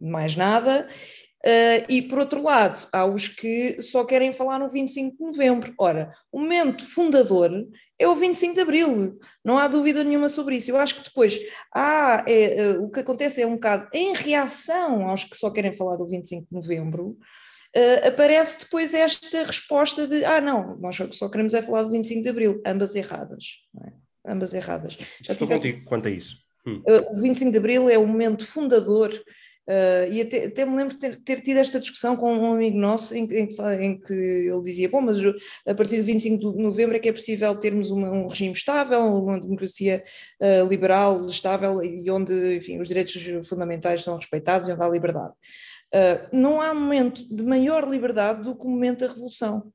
[0.00, 0.88] mais nada,
[1.44, 5.72] Uh, e por outro lado, há os que só querem falar no 25 de novembro.
[5.78, 7.52] Ora, o momento fundador
[7.96, 10.70] é o 25 de abril, não há dúvida nenhuma sobre isso.
[10.70, 11.38] Eu acho que depois
[11.72, 15.72] ah, é, uh, o que acontece é um bocado em reação aos que só querem
[15.72, 17.16] falar do 25 de novembro.
[17.76, 22.22] Uh, aparece depois esta resposta de ah, não, nós só queremos é falar do 25
[22.22, 23.60] de abril, ambas erradas.
[23.86, 24.32] É?
[24.32, 24.98] Ambas erradas.
[25.20, 25.54] Estou tive...
[25.54, 26.36] contigo quanto a isso.
[26.66, 26.82] Hum.
[26.84, 29.10] o 25 de abril é o momento fundador
[29.68, 32.78] Uh, e até, até, me lembro de ter, ter, tido esta discussão com um amigo
[32.78, 33.48] nosso em, em,
[33.80, 35.18] em, que ele dizia: Bom, mas
[35.66, 39.04] a partir de 25 de novembro é que é possível termos uma, um regime estável,
[39.04, 40.02] uma democracia
[40.40, 43.14] uh, liberal estável e onde enfim, os direitos
[43.46, 45.34] fundamentais são respeitados e onde há liberdade.
[45.94, 49.70] Uh, não há momento de maior liberdade do que o momento da Revolução.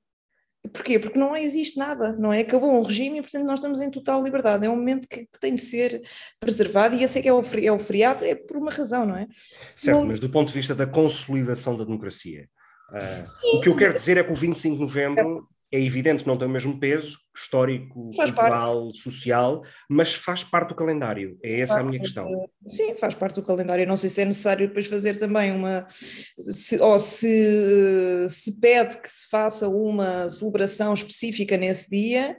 [0.72, 0.98] Porquê?
[0.98, 2.40] Porque não existe nada, não é?
[2.40, 4.66] Acabou um regime e, portanto, nós estamos em total liberdade.
[4.66, 6.02] É um momento que, que tem de ser
[6.40, 9.18] preservado e esse é que é o, é o feriado, é por uma razão, não
[9.18, 9.28] é?
[9.76, 10.06] Certo, não...
[10.06, 12.48] mas do ponto de vista da consolidação da democracia,
[12.92, 16.30] uh, o que eu quero dizer é que o 25 de novembro é evidente que
[16.30, 19.00] não tem o mesmo peso histórico, faz cultural, parte.
[19.00, 21.36] social, mas faz parte do calendário.
[21.42, 22.28] É essa faz a minha questão.
[22.68, 23.88] sim, faz parte do calendário.
[23.88, 25.88] Não sei se é necessário depois fazer também uma.
[25.90, 32.38] Se, ou se se pede que se faça uma celebração específica nesse dia.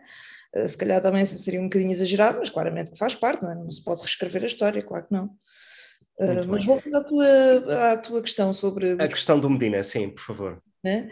[0.55, 3.57] Eh, se calhar também seria um bocadinho exagerado, mas claramente faz parte, não é?
[3.57, 5.25] Não se pode reescrever a história, claro que não.
[6.21, 8.93] Uh, mas voltando à tua, à tua questão sobre.
[8.93, 10.63] A questão do Medina, sim, por favor.
[10.85, 11.11] Né?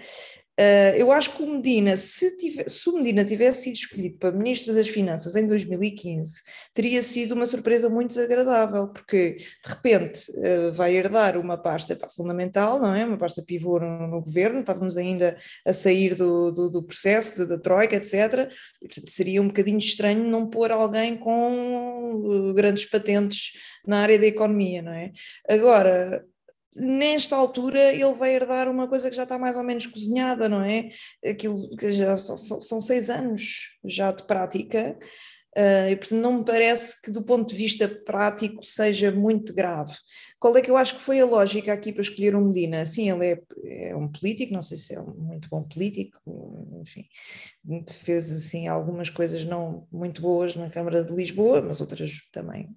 [0.60, 4.32] Uh, eu acho que o Medina, se, tive, se, o Medina tivesse sido escolhido para
[4.32, 6.42] Ministro das Finanças em 2015,
[6.74, 12.06] teria sido uma surpresa muito desagradável, porque de repente uh, vai herdar uma pasta pá,
[12.10, 13.02] fundamental, não é?
[13.02, 17.58] Uma pasta pivô no, no, governo, estávamos ainda a sair do, do, do processo, da
[17.58, 18.52] Troika, etc.
[18.82, 23.52] E, portanto, seria um bocadinho estranho não pôr alguém com uh, grandes patentes
[23.86, 25.12] na área da economia, não é?
[25.48, 26.26] Agora,
[26.74, 30.62] nesta altura ele vai herdar uma coisa que já está mais ou menos cozinhada, não
[30.62, 30.90] é?
[31.24, 34.98] Aquilo que já são, seis anos já de prática,
[35.56, 39.94] uh, e portanto não me parece que do ponto de vista prático seja muito grave.
[40.38, 42.84] Qual é que eu acho que foi a lógica aqui para escolher o Medina?
[42.86, 46.18] Sim, ele é, é um político, não sei se é um muito bom político,
[46.80, 47.06] enfim,
[47.88, 52.68] fez assim algumas coisas não muito boas na Câmara de Lisboa, mas outras também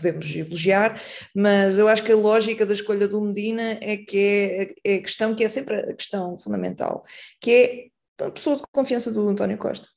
[0.00, 1.00] podemos elogiar,
[1.34, 5.02] mas eu acho que a lógica da escolha do Medina é que é, é a
[5.02, 7.02] questão que é sempre a questão fundamental,
[7.40, 9.88] que é a pessoa de confiança do António Costa.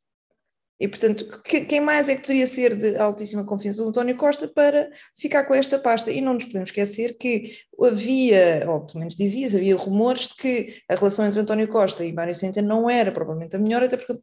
[0.81, 4.89] E, portanto, quem mais é que poderia ser de altíssima confiança do António Costa para
[5.15, 6.11] ficar com esta pasta?
[6.11, 7.43] E não nos podemos esquecer que
[7.79, 12.11] havia, ou pelo menos dizia havia rumores de que a relação entre António Costa e
[12.11, 14.19] Mário Centeno não era provavelmente a melhor, até porque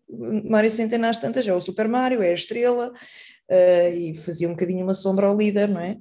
[0.51, 4.53] Mário Centeno às tantas é o Super Mário, é a estrela, uh, e fazia um
[4.53, 5.97] bocadinho uma sombra ao líder, não é?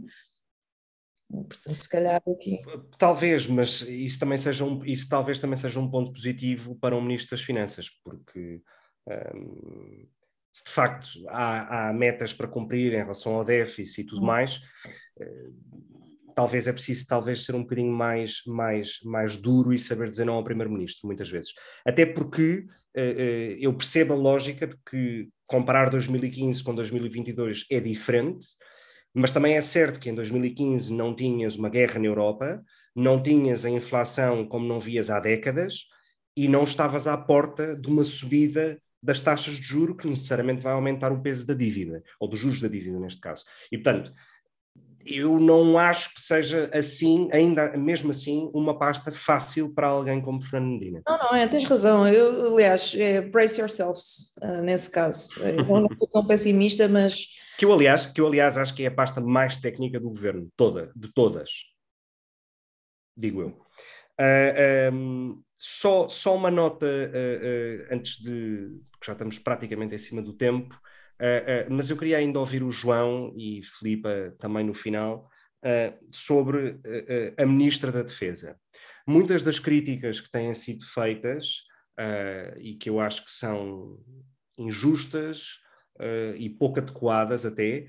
[1.29, 2.61] Portanto, se calhar aqui.
[2.97, 7.01] Talvez, mas isso também seja um, isso talvez também seja um ponto positivo para um
[7.01, 8.59] Ministro das Finanças, porque
[9.35, 10.07] um,
[10.57, 14.25] se de facto há, há, metas para cumprir em relação ao déficit e tudo hum.
[14.25, 14.55] mais,
[15.17, 20.25] uh, talvez é preciso talvez ser um bocadinho mais, mais, mais duro e saber dizer
[20.25, 21.53] não ao Primeiro-Ministro, muitas vezes.
[21.85, 22.65] Até porque
[22.97, 28.47] uh, uh, eu percebo a lógica de que comparar 2015 com 2022 é diferente,
[29.13, 32.63] mas também é certo que em 2015 não tinhas uma guerra na Europa,
[32.95, 35.83] não tinhas a inflação como não vias há décadas
[36.35, 40.73] e não estavas à porta de uma subida das taxas de juro que necessariamente vai
[40.73, 43.43] aumentar o peso da dívida, ou dos juros da dívida neste caso.
[43.71, 44.11] E portanto,
[45.07, 50.41] eu não acho que seja assim, ainda mesmo assim, uma pasta fácil para alguém como
[50.41, 51.01] Fernando Medina.
[51.07, 52.07] Não, não, é, tens razão.
[52.07, 55.39] Eu, aliás, é, brace yourselves uh, nesse caso.
[55.41, 57.27] Eu não sou tão pessimista, mas.
[57.57, 60.49] Que eu, aliás, que eu, aliás, acho que é a pasta mais técnica do governo,
[60.55, 61.49] toda, de todas.
[63.15, 63.57] Digo eu.
[64.19, 68.79] Uh, um, só, só uma nota uh, antes de.
[68.91, 70.79] porque já estamos praticamente em cima do tempo.
[71.19, 75.27] Uh, uh, mas eu queria ainda ouvir o João e Filipa também no final
[75.65, 76.79] uh, sobre
[77.37, 78.55] a Ministra da Defesa.
[79.07, 81.63] Muitas das críticas que têm sido feitas
[82.57, 83.97] e que eu acho que são
[84.59, 85.59] injustas
[86.37, 87.87] e pouco adequadas até,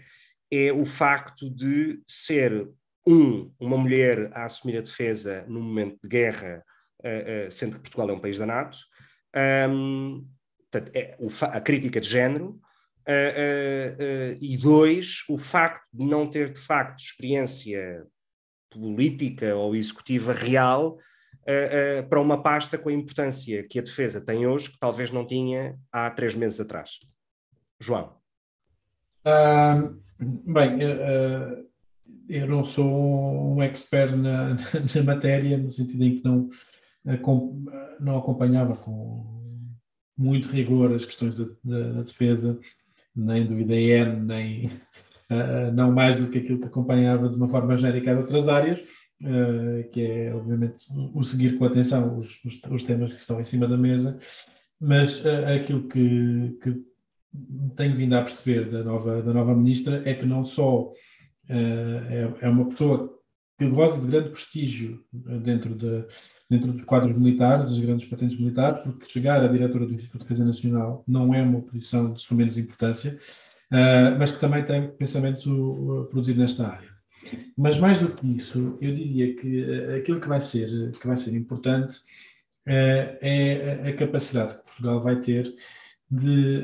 [0.51, 2.71] é o facto de ser
[3.07, 6.65] um, uma mulher a assumir a defesa no momento de guerra,
[7.51, 8.79] sendo que Portugal é um país da NATO,
[9.71, 10.27] um,
[10.71, 12.61] portanto, é, a crítica de género,
[13.09, 18.07] Uh, uh, uh, e dois, o facto de não ter de facto experiência
[18.69, 20.99] política ou executiva real
[22.11, 25.75] para uma pasta com a importância que a defesa tem hoje, que talvez não tinha
[25.91, 26.99] há três meses atrás.
[27.81, 28.15] João.
[30.21, 30.79] bem,
[32.29, 34.55] eu não sou um expert na,
[34.95, 36.49] na, matéria, no sentido em que não,
[38.01, 39.39] não acompanhava com
[40.17, 42.59] muito rigor as questões da, da, da defesa
[43.15, 47.77] nem do IDN, nem uh, não mais do que aquilo que acompanhava de uma forma
[47.77, 48.79] genérica de outras áreas,
[49.23, 53.45] uh, que é obviamente o seguir com atenção os, os, os, temas que estão em
[53.45, 54.17] cima da mesa,
[54.81, 56.89] mas uh, aquilo que, que,
[57.77, 60.93] tenho vindo a perceber da nova, da nova ministra é que não só
[61.49, 63.19] é, é uma pessoa
[63.59, 66.05] que goza de grande prestígio dentro, de,
[66.49, 70.25] dentro dos quadros militares, das grandes patentes militares, porque chegar a diretora do Instituto de
[70.25, 73.19] Defesa Nacional não é uma posição de sumenos importância,
[73.73, 76.89] uh, mas que também tem pensamento produzido nesta área.
[77.57, 79.65] Mas mais do que isso, eu diria que
[79.97, 82.01] aquilo que vai ser, que vai ser importante
[82.65, 85.53] é a capacidade que Portugal vai ter
[86.11, 86.63] de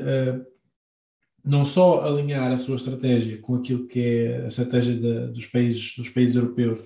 [1.45, 5.95] não só alinhar a sua estratégia com aquilo que é a estratégia de, dos, países,
[5.95, 6.79] dos países europeus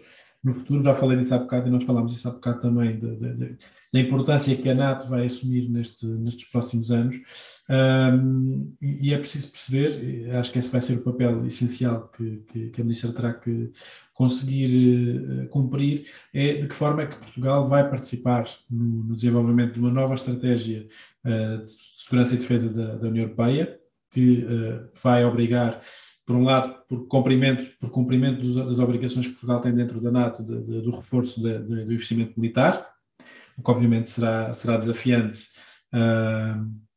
[0.43, 3.15] no futuro, já falei disso há bocado e nós falámos isso há bocado também, de,
[3.17, 3.57] de,
[3.91, 7.17] da importância que a NATO vai assumir neste, nestes próximos anos,
[7.69, 12.69] um, e é preciso perceber, acho que esse vai ser o papel essencial que, que,
[12.69, 13.69] que a Ministra terá que
[14.13, 19.73] conseguir uh, cumprir, é de que forma é que Portugal vai participar no, no desenvolvimento
[19.73, 20.87] de uma nova estratégia
[21.25, 23.78] uh, de segurança e defesa da, da União Europeia,
[24.11, 25.81] que uh, vai obrigar,
[26.25, 30.11] por um lado, por cumprimento, por cumprimento dos, das obrigações que Portugal tem dentro da
[30.11, 32.87] NATO, de, de, do reforço de, do investimento militar,
[33.57, 35.47] o que obviamente será, será desafiante
[35.93, 36.89] uh,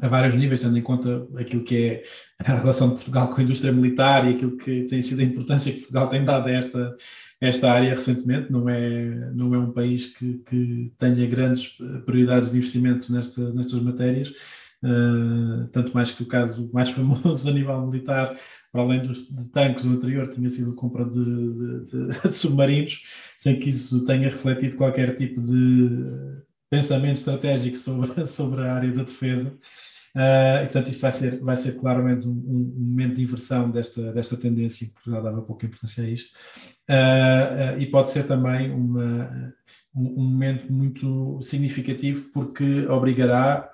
[0.00, 2.02] a vários níveis, tendo em conta aquilo que é
[2.44, 5.72] a relação de Portugal com a indústria militar e aquilo que tem sido a importância
[5.72, 6.96] que Portugal tem dado a esta,
[7.40, 8.50] esta área recentemente.
[8.50, 13.80] Não é, não é um país que, que tenha grandes prioridades de investimento nesta, nestas
[13.82, 14.32] matérias
[14.82, 18.36] uh, tanto mais que o caso mais famoso a nível militar,
[18.72, 23.02] para além dos tanques, o anterior tinha sido compra de, de, de, submarinos,
[23.36, 29.02] sem que isso tenha refletido qualquer tipo de pensamento estratégico sobre, sobre a área da
[29.02, 29.52] defesa.
[30.14, 34.12] Uh, e, portanto, isto vai ser, vai ser claramente um, um, momento de inversão desta,
[34.12, 36.36] desta tendência, que já dava pouca importância a isto,
[37.78, 39.54] e pode ser também uma,
[39.94, 43.70] um, momento muito significativo, porque obrigará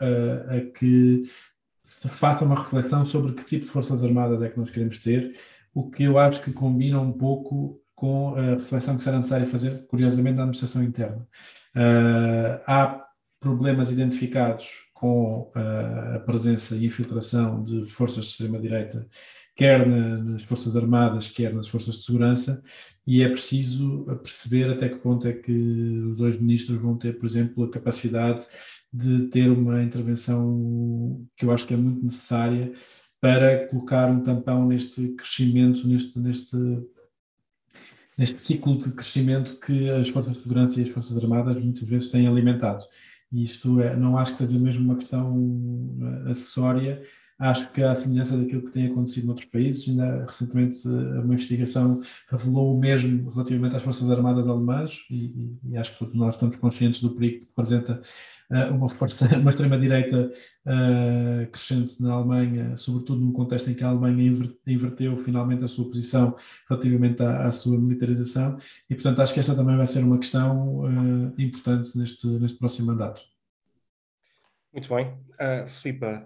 [0.48, 1.22] a que
[1.82, 5.36] se faça uma reflexão sobre que tipo de Forças Armadas é que nós queremos ter,
[5.72, 9.86] o que eu acho que combina um pouco com a reflexão que será necessária fazer,
[9.86, 11.26] curiosamente, na administração interna.
[12.66, 13.06] há
[13.40, 19.06] problemas identificados com a presença e infiltração de forças de extrema-direita,
[19.56, 22.62] quer nas Forças Armadas, quer nas Forças de Segurança,
[23.06, 25.52] e é preciso perceber até que ponto é que
[26.10, 28.44] os dois ministros vão ter, por exemplo, a capacidade
[28.92, 32.72] de ter uma intervenção que eu acho que é muito necessária
[33.20, 36.56] para colocar um tampão neste crescimento, neste, neste,
[38.18, 42.10] neste ciclo de crescimento que as Forças de Segurança e as Forças Armadas muitas vezes
[42.10, 42.84] têm alimentado.
[43.32, 45.96] E isto é, não acho que seja mesmo uma questão
[46.26, 47.02] eh, acessória,
[47.38, 52.00] acho que a semelhança daquilo que tem acontecido noutros países, ainda recentemente eh, uma investigação
[52.28, 56.56] revelou o mesmo relativamente às Forças Armadas Alemãs, e, e acho que todos nós estamos
[56.56, 58.00] conscientes do perigo que representa
[58.50, 60.30] uh, uma força, uma extrema-direita
[60.66, 64.32] uh, crescente na Alemanha, sobretudo num contexto em que a Alemanha
[64.66, 66.34] inverteu finalmente a sua posição
[66.68, 68.56] relativamente à, à sua militarização,
[68.88, 72.86] e portanto acho que esta também vai ser uma questão uh, importante neste, neste próximo
[72.88, 73.35] mandato.
[74.76, 75.06] Muito bem.
[75.40, 75.66] Uh,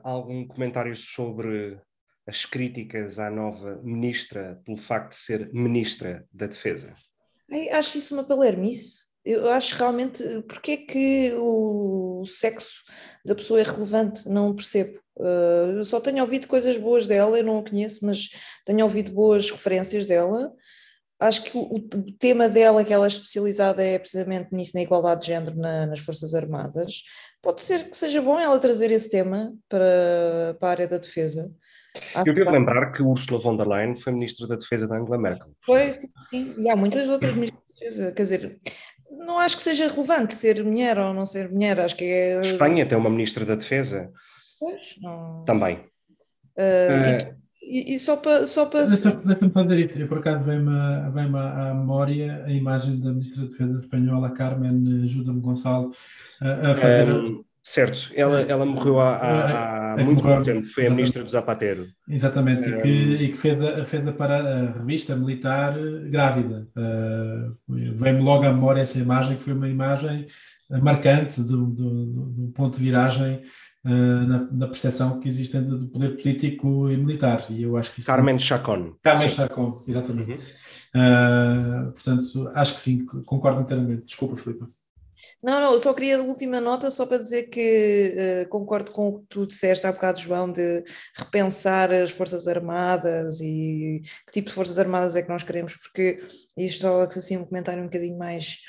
[0.03, 1.81] algum comentário sobre
[2.27, 6.93] as críticas à nova ministra pelo facto de ser ministra da Defesa?
[7.71, 12.83] acho que isso é uma palermice eu acho realmente, porque é que o sexo
[13.25, 14.29] da pessoa é relevante?
[14.29, 14.99] Não percebo.
[15.17, 18.31] Uh, eu só tenho ouvido coisas boas dela, eu não a conheço, mas
[18.65, 20.51] tenho ouvido boas referências dela.
[21.21, 21.81] Acho que o, o
[22.19, 26.01] tema dela, que ela é especializada, é precisamente nisso, na igualdade de género na, nas
[26.01, 27.03] Forças Armadas.
[27.43, 31.53] Pode ser que seja bom ela trazer esse tema para, para a área da defesa.
[32.15, 35.19] Acho eu devo lembrar que Ursula von der Leyen foi ministra da Defesa da Angela
[35.19, 35.51] Merkel.
[35.65, 36.55] Foi, sim, sim.
[36.57, 38.13] E há muitas outras ministras de defesa.
[38.13, 38.59] Quer dizer,
[39.11, 42.41] não acho que seja relevante ser mulher ou não ser mulher, acho que é...
[42.41, 44.11] Espanha tem uma ministra da Defesa.
[44.59, 45.45] Pois, não...
[45.45, 45.79] Também.
[46.57, 47.40] Uh, uh...
[47.63, 48.47] E, e, só para...
[48.47, 48.85] Só para...
[48.85, 50.71] Deixa-me fazer isso, eu por acaso vem-me
[51.13, 55.91] vem à memória a imagem da ministra da Defesa espanhola, Carmen Ajuda-me Gonçalo,
[56.41, 57.13] a, a fazer...
[57.13, 61.23] Um Certo, ela, ela morreu há, há, há é muito pouco tempo, foi a ministra
[61.23, 61.87] do Zapatero.
[62.09, 65.75] Exatamente, e que, e que fez, a, fez a, para, a revista militar
[66.09, 66.67] grávida.
[66.75, 70.25] Uh, Vem-me logo à memória essa imagem, que foi uma imagem
[70.83, 73.41] marcante do, do, do ponto de viragem uh,
[73.83, 77.45] na, na percepção que existe do poder político e militar.
[77.51, 78.95] E eu acho que Carmen Chacon.
[79.03, 79.35] Carmen sim.
[79.37, 80.33] Chacon, exatamente.
[80.33, 80.39] Uhum.
[80.95, 84.05] Uh, portanto, acho que sim, concordo inteiramente.
[84.05, 84.67] Desculpa, Filipe.
[85.43, 89.09] Não, não, eu só queria a última nota só para dizer que uh, concordo com
[89.09, 90.83] o que tu disseste há bocado, João, de
[91.17, 96.21] repensar as Forças Armadas e que tipo de Forças Armadas é que nós queremos, porque
[96.57, 98.61] isto só assim um comentário um bocadinho mais uh,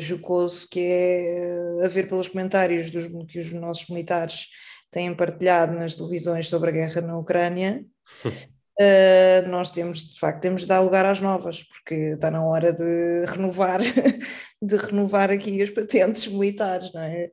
[0.00, 4.48] jocoso, que é a ver pelos comentários dos, que os nossos militares
[4.90, 7.84] têm partilhado nas televisões sobre a guerra na Ucrânia.
[8.24, 12.72] Uh, nós temos, de facto, temos de dar lugar às novas, porque está na hora
[12.72, 13.80] de renovar,
[14.60, 17.30] de renovar aqui as patentes militares, não é?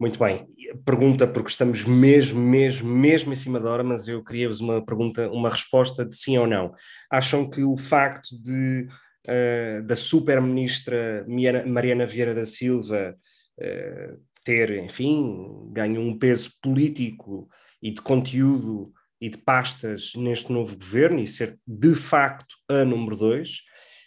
[0.00, 0.46] Muito bem.
[0.82, 5.28] Pergunta, porque estamos mesmo, mesmo, mesmo em cima da hora, mas eu queria-vos uma pergunta,
[5.30, 6.72] uma resposta de sim ou não.
[7.10, 8.88] Acham que o facto de
[9.28, 11.24] uh, da super-ministra
[11.66, 13.16] Mariana Vieira da Silva
[13.58, 17.48] uh, ter, enfim, ganho um peso político
[17.82, 23.16] e de conteúdo e de pastas neste novo governo e ser de facto a número
[23.16, 23.60] dois,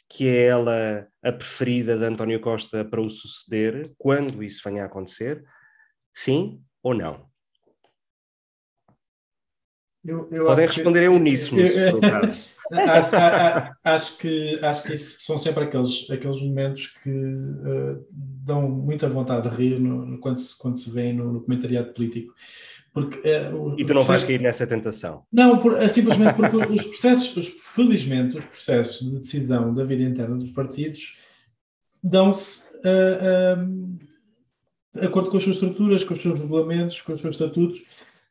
[0.09, 4.85] que é ela a preferida de António Costa para o suceder, quando isso venha a
[4.87, 5.43] acontecer,
[6.13, 7.31] sim ou não?
[10.03, 12.49] Eu, eu Podem responder que, em uníssono, se for caso.
[12.73, 19.49] acho, acho, que, acho que são sempre aqueles, aqueles momentos que uh, dão muita vontade
[19.49, 22.33] de rir no, no, quando, se, quando se vê no, no comentariado político.
[22.93, 23.17] Porque,
[23.51, 25.23] o, e tu não vais cair nessa tentação?
[25.31, 30.03] Não, por, é simplesmente porque os processos, os, felizmente, os processos de decisão da vida
[30.03, 31.17] interna dos partidos
[32.03, 37.21] dão-se uh, uh, de acordo com as suas estruturas, com os seus regulamentos, com os
[37.21, 37.81] seus estatutos.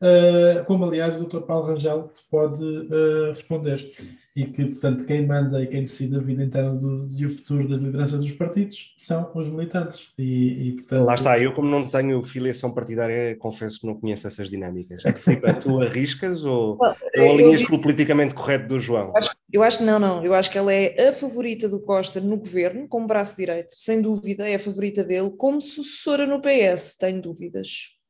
[0.03, 1.41] Uh, como aliás o Dr.
[1.43, 3.91] Paulo Rangel te pode uh, responder.
[4.35, 7.69] E que, portanto, quem manda e quem decide a vida interna do, e o futuro
[7.69, 10.09] das lideranças dos partidos são os militantes.
[10.19, 11.05] E, e, portanto...
[11.05, 15.03] Lá está, eu como não tenho filiação partidária, confesso que não conheço essas dinâmicas.
[15.19, 19.09] Filipe, tu arriscas ou, ou alinhas pelo politicamente correto do João?
[19.09, 20.25] Eu acho, eu acho que não, não.
[20.25, 24.01] Eu acho que ela é a favorita do Costa no governo, como braço direito, sem
[24.01, 25.31] dúvida, é a favorita dele.
[25.37, 28.02] Como sucessora no PS, tenho dúvidas.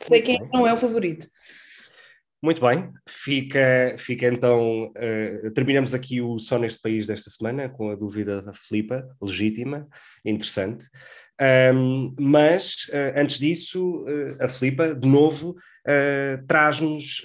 [0.00, 1.28] Sei quem não é o favorito.
[2.44, 4.88] Muito bem, fica, fica então.
[4.88, 9.88] Uh, terminamos aqui o Só neste País desta semana com a dúvida da Filipa, legítima,
[10.22, 10.84] interessante.
[11.74, 15.56] Um, mas uh, antes disso, uh, a Filipa, de novo,
[16.46, 17.22] traz-nos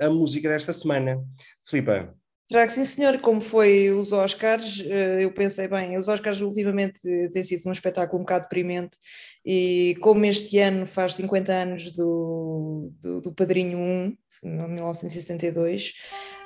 [0.00, 1.18] a música desta semana.
[1.66, 2.14] Filipa,
[2.52, 7.00] Trago sim, senhor, como foi os Oscars, eh, eu pensei, bem, os Oscars ultimamente
[7.32, 8.98] têm sido um espetáculo um bocado deprimente
[9.42, 15.94] e como este ano faz 50 anos do, do, do Padrinho 1, em 1972,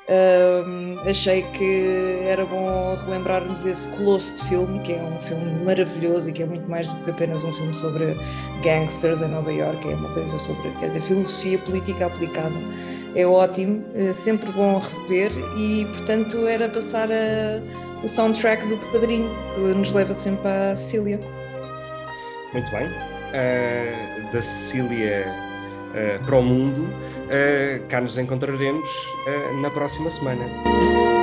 [0.08, 6.30] um, achei que era bom relembrarmos esse colosso de filme, que é um filme maravilhoso
[6.30, 8.16] e que é muito mais do que apenas um filme sobre
[8.62, 12.54] gangsters em Nova York, é uma coisa sobre, quer dizer, filosofia política aplicada
[13.16, 19.30] é ótimo, é sempre bom rever e, portanto, era passar a, o soundtrack do Padrinho,
[19.54, 21.18] que nos leva sempre à Cecília.
[22.52, 22.86] Muito bem.
[22.86, 25.45] Uh, da Cecília
[26.24, 28.88] para o mundo, uh, cá nos encontraremos
[29.60, 31.15] na próxima semana.